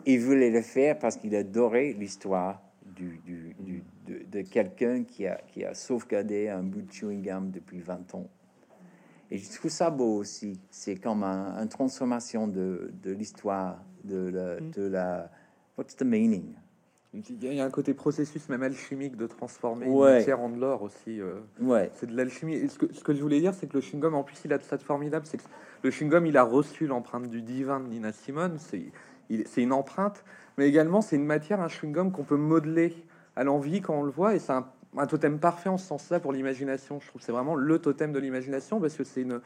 [0.07, 2.63] il voulait le faire parce qu'il adorait l'histoire
[2.97, 8.29] de, quelqu'un qui a, qui a sauvegardé un bout de chewing gum depuis 20 ans.
[9.35, 10.61] Et je trouve ça beau aussi.
[10.71, 15.31] C'est comme un- une transformation de, de l'histoire, de la, de la...
[15.79, 16.53] What's the meaning?
[17.15, 20.11] Il y a- un côté processus même alchimique de transformer Ouais.
[20.11, 21.19] une matière en de l'or aussi.
[21.21, 21.41] euh.
[21.61, 22.57] Ouais, C'est de l'alchimie.
[22.57, 24.53] Et ce que, ce que je voulais dire, c'est que le chewing-gum, en plus, il
[24.53, 25.25] a de ça de formidable.
[25.27, 25.43] C'est que
[25.83, 28.57] le chewing-gum, il a reçu l'empreinte du divin de Nina Simone.
[28.59, 28.83] C'est
[29.31, 30.25] il- c'est une empreinte,
[30.59, 32.95] mais également, c'est une matière, un chewing-gum qu'on peut modeler
[33.35, 34.35] à l'envie quand on le voit.
[34.35, 34.53] Et c'est
[34.97, 37.01] un, totem parfait en ce sens-là pour l'imagination.
[37.01, 39.41] Je trouve que c'est vraiment le totem de l'imagination parce que c'est une,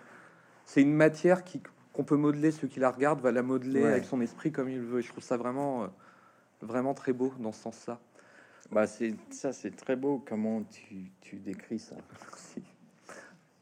[0.65, 2.51] c'est une matière qui qu'on peut modeler.
[2.51, 3.91] Ceux qui la regardent va la modeler Ouais.
[3.91, 4.99] avec son esprit comme il veut.
[4.99, 5.87] Et je trouve ça vraiment, euh,
[6.61, 7.99] vraiment très beau dans ce sens-là.
[8.71, 10.23] Bah, c'est ça, c'est très beau.
[10.29, 12.63] Comment tu, tu décris ça Merci.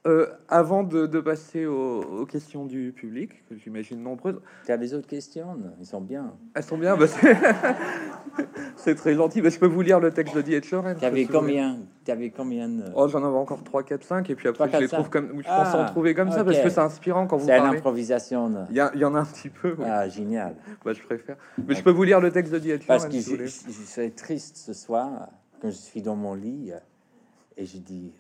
[0.07, 4.77] Euh, avant de, de passer aux, aux questions du public, que j'imagine nombreuses, Tu as
[4.77, 5.57] des autres questions?
[5.81, 6.35] Ils sont bien.
[6.55, 6.95] elles sont bien.
[6.95, 7.35] bah, c'est-
[8.77, 9.41] c'est très gentil.
[9.41, 10.73] Bah, je peux vous lire le texte de D.H.
[10.73, 10.99] Lawrence.
[10.99, 11.55] Tu avais si vous voulez.
[11.55, 11.79] combien?
[12.05, 14.77] Tu avais combien de- Oh, j'en avais encore 3, 4, 5, et puis après, je
[14.77, 15.39] les trouve comme.
[15.39, 17.79] Je pense en Ah, trouver comme ça parce que c'est inspirant quand vous C'est parlez.
[17.79, 18.67] improvisation.
[18.69, 19.75] Il y, a- il y en a un petit peu.
[19.87, 20.55] Ah, génial.
[20.85, 21.37] Bah, je préfère.
[21.67, 22.85] Mais je peux vous lire le texte de D.H.
[22.87, 25.29] Parce que je- je suis triste ce soir
[25.63, 26.73] quand je suis dans mon lit
[27.57, 28.13] et je dis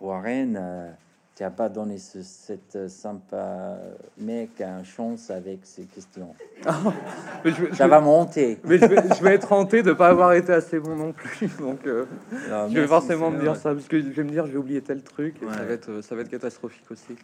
[0.00, 0.90] Warren, euh,
[1.36, 3.76] tu n'as pas donné ce, cette euh, sympa
[4.18, 6.32] mec une chance avec ces questions.
[7.44, 8.58] Mais je, je- Ça va monter.
[8.64, 11.48] mais je vais, je vais être hanté de pas avoir été assez bon non plus.
[11.58, 12.04] Donc, euh,
[12.48, 14.52] Non, je vais Ah, forcément me dire ça parce que je vais me dire, je
[14.52, 15.66] vais oublier tel truc et ça, Ouais.
[15.66, 17.16] va être, euh, ça va être catastrophique aussi.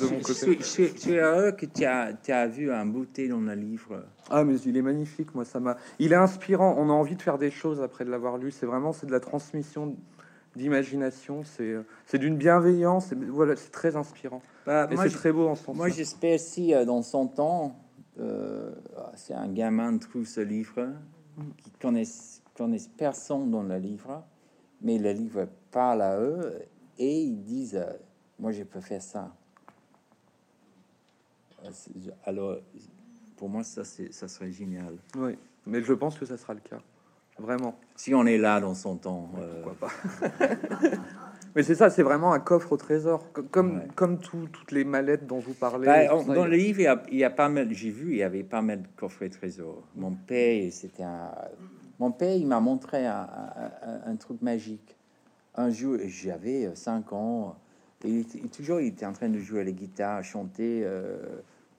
[0.00, 1.18] De mon côté.
[1.18, 4.04] heureux que tu as, vu un beauté dans le livre.
[4.30, 5.76] Ah, mais il est magnifique, moi, ça m'a.
[5.98, 6.76] Il est inspirant.
[6.78, 8.50] On a envie de faire des choses après de l'avoir lu.
[8.52, 9.96] C'est vraiment, c'est de la transmission
[10.58, 11.42] d'imagination.
[11.44, 13.12] C'est, euh, c'est d'une bienveillance.
[13.14, 14.42] Voilà, c'est très inspirant.
[14.66, 15.76] Bah, Et c'est très beau en ce sens.
[15.76, 17.74] Moi, j'espère si euh, dans son temps,
[18.20, 18.70] euh,
[19.14, 20.88] c'est un gamin trouve ce livre,
[21.56, 24.24] qui connaissent, connaissent personne dans le livre,
[24.82, 26.62] mais le livre parle à eux
[26.98, 27.92] et ils disent euh,
[28.38, 29.34] Moi, je peux faire ça.
[32.24, 32.58] Alors,
[33.36, 34.96] pour moi, ça, c'est, ça serait génial.
[35.16, 36.80] Oui, mais je pense que ça sera le cas.
[37.38, 37.74] Vraiment.
[37.96, 39.30] Si on est là dans son temps.
[39.38, 40.38] euh, Pourquoi pas
[41.54, 43.32] Mais c'est ça, c'est vraiment un coffre au trésor.
[43.32, 43.88] Co- Comme, Ouais.
[43.96, 45.86] comme tout- toutes les mallettes dont vous parlez.
[45.86, 47.72] Bah, et on- dans le livre, il y a, il y a pas mal.
[47.72, 49.82] J'ai vu, il y avait pas mal de coffrets trésors.
[49.96, 51.30] Mon père, c'était un.
[51.98, 54.96] Mon père, il m'a montré un, un- un- un truc magique.
[55.56, 57.56] Un jour, j'avais 5 ans,
[58.04, 61.16] et il, toujours, il était en train de jouer à la guitare, chanter euh,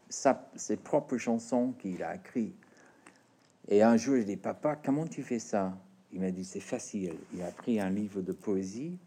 [0.10, 2.56] sa- ses propres chansons qu'il a écrites.
[3.72, 5.78] Et un jour, je dis, papa, comment tu fais ça?
[6.12, 7.14] Il m'a dit, c'est facile.
[7.34, 8.98] Il a pris un livre de poésie,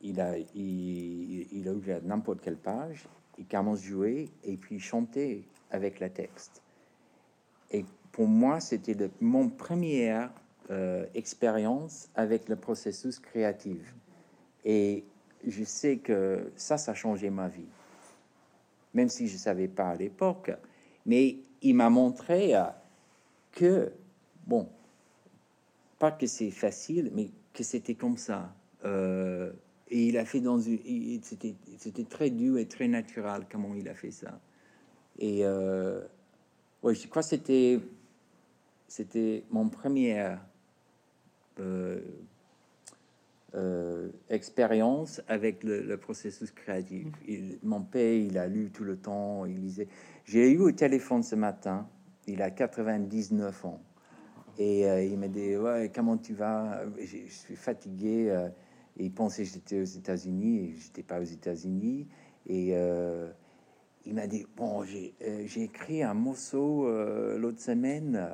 [0.00, 4.78] il a, il, il a ouvert n'importe quelle page, il commence à jouer et puis
[4.78, 6.62] chanter avec la texte.
[7.72, 10.30] Et pour moi, c'était le- mon première
[10.70, 13.92] euh, expérience avec le processus créatif.
[14.64, 15.04] Et
[15.44, 17.68] je sais que ça, ça a changé ma vie.
[18.94, 20.52] Même si je savais pas à l'époque.
[21.06, 22.54] Mais il m'a montré
[23.52, 23.92] que,
[24.46, 24.68] bon,
[25.98, 28.54] pas que c'est facile, mais que c'était comme ça.
[28.84, 29.52] Euh,
[29.88, 30.78] et il a fait dans une.
[31.22, 34.40] C'était très dur et très naturel comment il a fait ça.
[35.18, 36.00] Et euh,
[36.82, 37.80] ouais, je crois que c'était
[38.88, 40.36] c'était mon premier
[41.60, 42.00] euh,
[43.54, 47.08] euh, expérience avec le, le processus créatif.
[47.26, 49.88] Il- mon père, il a lu tout le temps, il lisait.
[50.24, 51.88] J'ai eu au téléphone ce matin,
[52.32, 53.80] il a 99 ans.
[54.58, 56.82] Et euh, il m'a dit, ouais, comment tu vas?
[56.98, 58.30] Je, suis fatigué.
[58.30, 58.48] euh,
[58.96, 62.06] il pensait que j'étais aux États-Unis et j'étais pas aux États-Unis.
[62.46, 63.30] Et euh,
[64.04, 65.14] il m'a dit, bon, j'ai
[65.62, 66.86] écrit un morceau
[67.38, 68.28] l'autre semaine.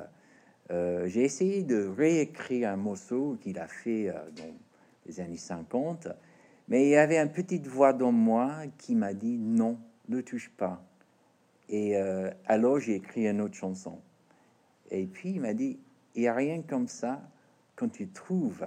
[0.69, 4.53] J'ai essayé de réécrire un morceau qu'il a fait dans
[5.05, 6.09] les années 50.
[6.67, 9.77] Mais il y avait une petite voix dans moi qui m'a dit, non,
[10.09, 10.86] ne touche pas.
[11.69, 13.99] Et euh, alors j'ai écrit une autre chanson.
[14.89, 15.79] Et puis il m'a dit,
[16.15, 17.21] il n'y a rien comme ça.
[17.75, 18.65] Quand tu trouves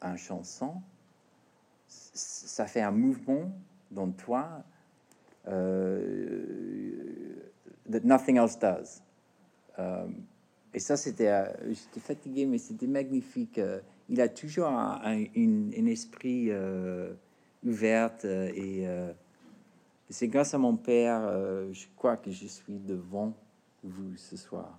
[0.00, 0.82] un chanson,
[1.86, 3.52] ça fait un mouvement
[3.90, 4.64] dans toi
[5.46, 6.72] euh,
[7.90, 9.02] that nothing else does.
[9.78, 10.06] Euh,
[10.74, 13.60] et ça, c'était, euh, j'étais fatigué, mais c'était magnifique.
[14.08, 15.24] Il a toujours un,
[15.86, 16.50] esprit
[17.64, 18.86] ouvert euh, et
[20.10, 23.32] et c'est grâce à mon père, euh, je crois que je suis devant
[23.82, 24.78] vous ce soir.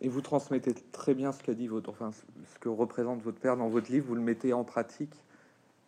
[0.00, 3.56] Et vous transmettez très bien ce qu'a dit votre, enfin, ce que représente votre père
[3.56, 4.06] dans votre livre.
[4.08, 5.14] Vous le mettez en pratique.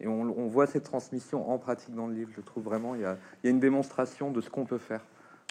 [0.01, 2.31] Et on, on voit cette transmission en pratique dans le livre.
[2.37, 4.79] Je trouve vraiment, il y a, il y a une démonstration de ce qu'on peut
[4.79, 5.05] faire.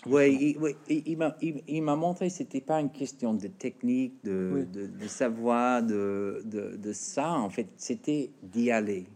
[0.06, 4.22] Oui, il, oui, il, il m'a, il, m'a montré c'était pas une question de technique,
[4.24, 4.66] de, Oui.
[4.66, 7.32] de, de savoir, de, de ça.
[7.32, 9.08] En fait, c'était d'y aller.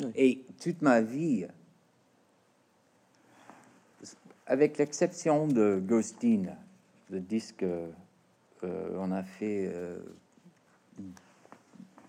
[0.00, 0.12] Oui.
[0.14, 1.46] Et toute ma vie,
[4.46, 6.44] avec l'exception de Ghostin,
[7.10, 7.64] le disque
[8.64, 9.98] euh, on a fait, euh,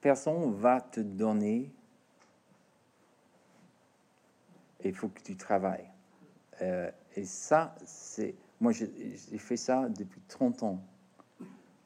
[0.00, 1.70] Personne va te donner.
[4.84, 5.90] Il faut que tu travailles.
[6.62, 8.34] Euh, et ça, c'est.
[8.60, 10.80] Moi, j'ai fait ça depuis 30 ans.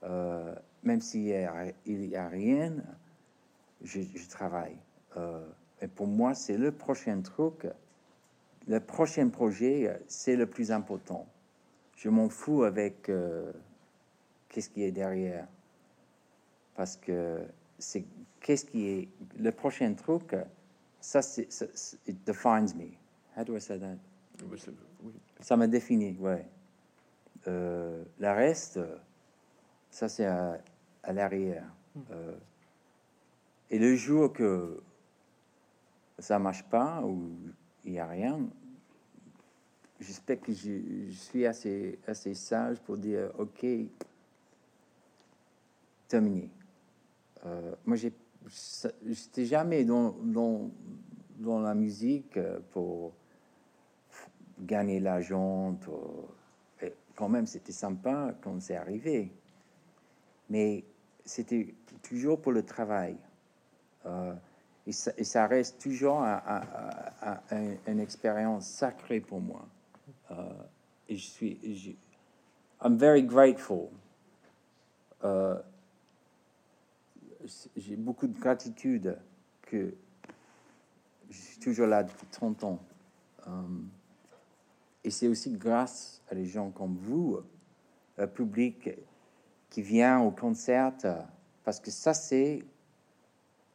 [0.04, 2.74] Euh, même s'il n'y a, a, rien,
[3.82, 4.76] je, travaille.
[5.16, 5.46] Euh,
[5.82, 7.66] et pour moi, c'est le prochain truc.
[8.66, 11.26] Le prochain projet, c'est le plus important.
[11.96, 13.10] Je m'en fous avec
[14.48, 15.46] qu'est-ce qui est derrière.
[16.76, 17.40] Parce que
[17.78, 18.04] c'est
[18.40, 19.08] qu'est-ce qui est
[19.38, 20.36] le prochain truc,
[21.00, 21.48] ça, c'est,
[22.06, 22.92] it defines me.
[23.36, 23.96] How do I say that?
[25.40, 26.46] Ça me définit, ouais.
[27.48, 28.78] Euh, la reste,
[29.90, 30.60] ça c'est à,
[31.12, 31.64] l'arrière.
[31.94, 32.00] Hmm.
[32.12, 32.36] Euh,
[33.70, 34.80] et le jour que
[36.22, 37.30] ça marche pas ou
[37.84, 38.38] il y a rien,
[40.00, 41.98] j'espère que je, suis assez,
[42.34, 43.66] sage pour dire ok,
[46.08, 46.48] terminé.
[47.44, 48.12] Euh, moi, j'ai,
[49.04, 50.14] j'étais jamais dans,
[51.40, 53.12] la musique euh, pour
[54.60, 55.76] gagner l'argent.
[56.80, 59.32] Et quand même, c'était sympa quand c'est arrivé.
[60.50, 60.84] Mais
[61.24, 63.16] c'était toujours pour le travail.
[64.06, 64.34] Euh,
[64.86, 66.24] et, ça, reste toujours
[67.86, 69.66] une expérience sacrée pour moi.
[71.08, 71.92] et je suis, je,
[72.84, 73.90] I'm very grateful.
[75.22, 75.62] Uh,
[77.76, 79.16] j'ai beaucoup de gratitude
[79.62, 79.94] que
[81.30, 82.78] je suis toujours là depuis 30 ans.
[83.46, 83.50] Euh,
[85.04, 87.40] et c'est aussi grâce à des gens comme vous,
[88.16, 88.90] le public
[89.70, 90.92] qui vient au concert,
[91.64, 92.64] parce que ça c'est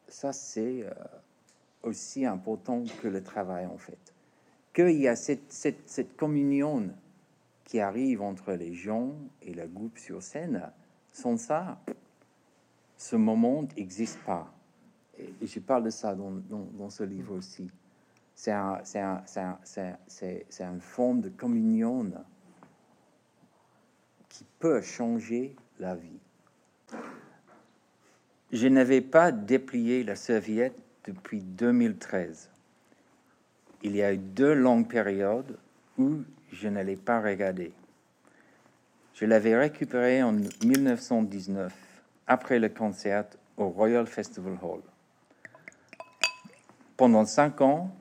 [0.07, 0.93] ça c'est euh,
[1.83, 4.13] aussi important que le travail en fait.
[4.73, 6.89] Qu'il y a cette, cette, communion
[7.63, 10.71] qui arrive entre les gens et le groupe sur scène.
[11.11, 11.79] Sans ça,
[12.95, 14.53] ce moment n'existe pas.
[15.17, 17.69] Et, je parle de ça dans, dans, ce livre aussi.
[18.35, 22.11] C'est un, un, un, une forme de communion
[24.29, 26.19] qui peut changer la vie.
[28.51, 32.49] Je n'avais pas déplié la serviette depuis 2013.
[33.83, 35.57] Il y a eu deux longues périodes
[35.97, 37.73] où je ne l'ai pas regardé.
[39.13, 41.73] Je l'avais récupéré en 1919
[42.25, 43.25] après le concert
[43.57, 44.81] au Royal Festival Hall.
[46.95, 47.93] Pendant cinq ans,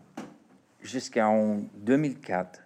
[0.80, 2.62] jusqu'en 2004,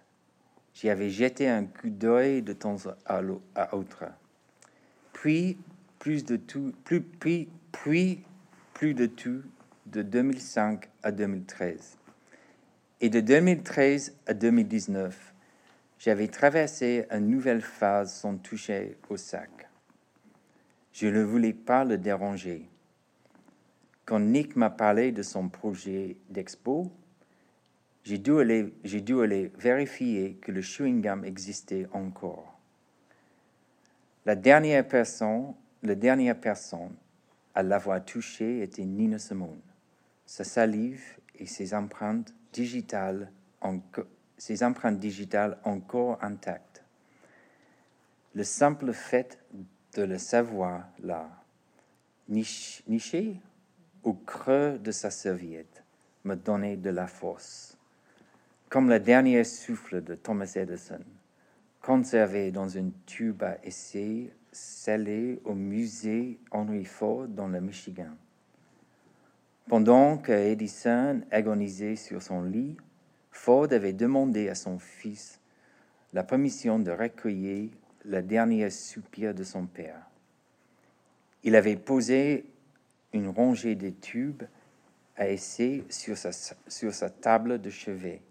[0.75, 4.03] j'y avais jeté un coup d'œil de temps à autre.
[5.13, 5.57] Puis,
[5.99, 8.23] plus de tout, plus, puis, puis,
[8.73, 9.43] plus de tout
[9.85, 11.97] de 2005 à 2013.
[13.01, 15.33] Et de 2013 à 2019,
[15.99, 19.69] j'avais traversé une nouvelle phase sans toucher au sac.
[20.93, 22.69] Je ne voulais pas le déranger.
[24.05, 26.91] Quand Nick m'a parlé de son projet d'expo,
[28.03, 32.59] j'ai dû, aller, vérifier que le chewing-gum existait encore.
[34.25, 35.53] La dernière personne,
[35.83, 36.95] la dernière personne
[37.55, 39.61] à l'avoir touché était Nina Simone.
[40.25, 41.03] Sa salive
[41.35, 43.31] et ses empreintes digitales,
[44.37, 46.83] ses empreintes digitales encore intactes.
[48.33, 49.39] Le simple fait
[49.93, 51.29] de le savoir là,
[52.29, 53.41] niché
[54.03, 55.83] au creux de sa serviette,
[56.23, 57.77] me donnait de la force,
[58.69, 61.03] comme le dernier souffle de Thomas Edison,
[61.81, 68.11] conservé dans une tube à essai scellé au musée Henry Ford dans le Michigan.
[69.67, 72.75] Pendant que Edison agonisait sur son lit,
[73.31, 75.39] Ford avait demandé à son fils
[76.13, 77.69] la permission de recueillir
[78.03, 80.05] le dernier soupir de son père.
[81.43, 82.45] Il avait posé
[83.13, 84.43] une rangée de tubes
[85.15, 86.31] à essai sur sa,
[86.67, 88.21] sur sa table de chevet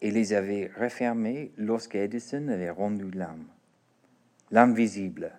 [0.00, 3.46] et les avait refermés lorsque Edison avait rendu l'âme.
[4.52, 5.32] L'invisible,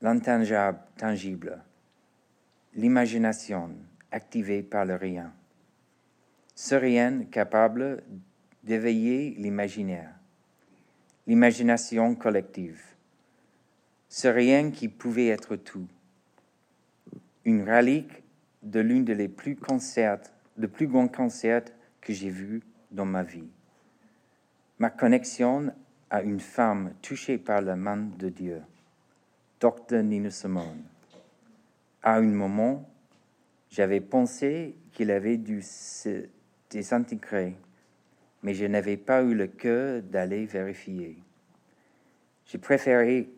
[0.00, 1.62] l'intangible,
[2.74, 3.70] l'imagination
[4.12, 5.32] activée par le rien.
[6.54, 8.04] Ce rien capable
[8.62, 10.16] d'éveiller l'imaginaire
[11.26, 12.82] l'imagination collective.
[14.08, 15.88] Ce rien qui pouvait être tout.
[17.44, 18.22] Une relique
[18.62, 19.56] de l'une des plus
[20.66, 21.64] plus grands concerts
[22.00, 23.48] que j'ai vus dans ma vie.
[24.78, 25.72] Ma connexion
[26.10, 28.62] à une femme touchée par la main de Dieu,
[29.60, 30.02] Dr.
[30.02, 30.82] Nina Simone.
[32.02, 32.88] À un moment,
[33.70, 36.28] j'avais pensé qu'il avait dû se
[36.70, 37.56] désintégrer
[38.46, 41.16] mais je n'avais pas eu le cœur d'aller vérifier.
[42.44, 43.28] J'ai préféré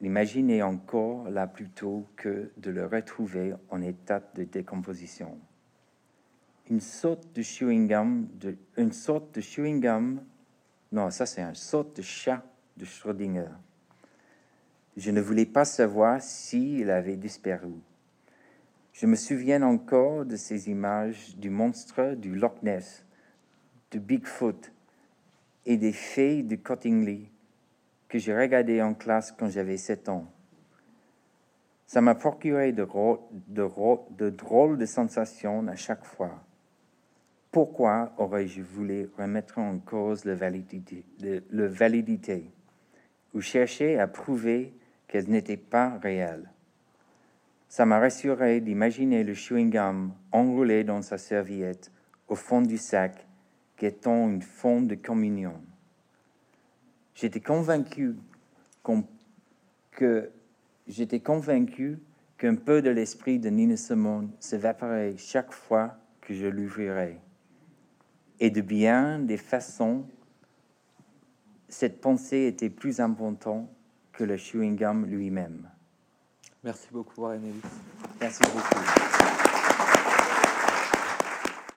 [0.00, 5.38] l'imaginer encore là plutôt que de le retrouver en état de décomposition.
[6.70, 10.22] Une sorte de chewing gum, de, une sorte de chewing gum,
[10.92, 12.42] non, ça c'est un sorte de chat
[12.76, 13.50] de Schrödinger.
[14.96, 17.74] Je ne voulais pas savoir s'il avait disparu.
[18.92, 23.04] Je me souviens encore de ces images du monstre du Loch Ness,
[23.92, 24.72] de Bigfoot
[25.64, 27.30] et des fées de Cottingley
[28.08, 30.26] que j'ai regardé en classe quand j'avais 7 ans.
[31.86, 32.86] Ça m'a procuré de,
[33.48, 36.42] de, drôles de sensations à chaque fois.
[37.52, 42.48] Pourquoi aurais-je voulu remettre en cause la validité, le, validité
[43.34, 44.72] ou chercher à prouver
[45.08, 46.48] qu'elle n'était pas réelle?
[47.68, 51.90] Ça m'a rassuré d'imaginer le chewing-gum enroulé dans sa serviette
[52.28, 53.26] au fond du sac,
[53.76, 55.54] qui étant une forme de communion.
[57.16, 58.14] J'étais convaincu
[59.90, 60.30] que
[60.86, 61.98] j'étais convaincu
[62.38, 67.18] qu'un peu de l'esprit de Nina Simone s'évaporait chaque fois que je l'ouvrirais.
[68.40, 70.06] Et de bien des façons,
[71.68, 73.68] cette pensée était plus importante
[74.12, 75.68] que le chewing-gum lui-même.
[76.64, 77.52] Merci beaucoup, René.
[78.20, 79.49] Merci beaucoup.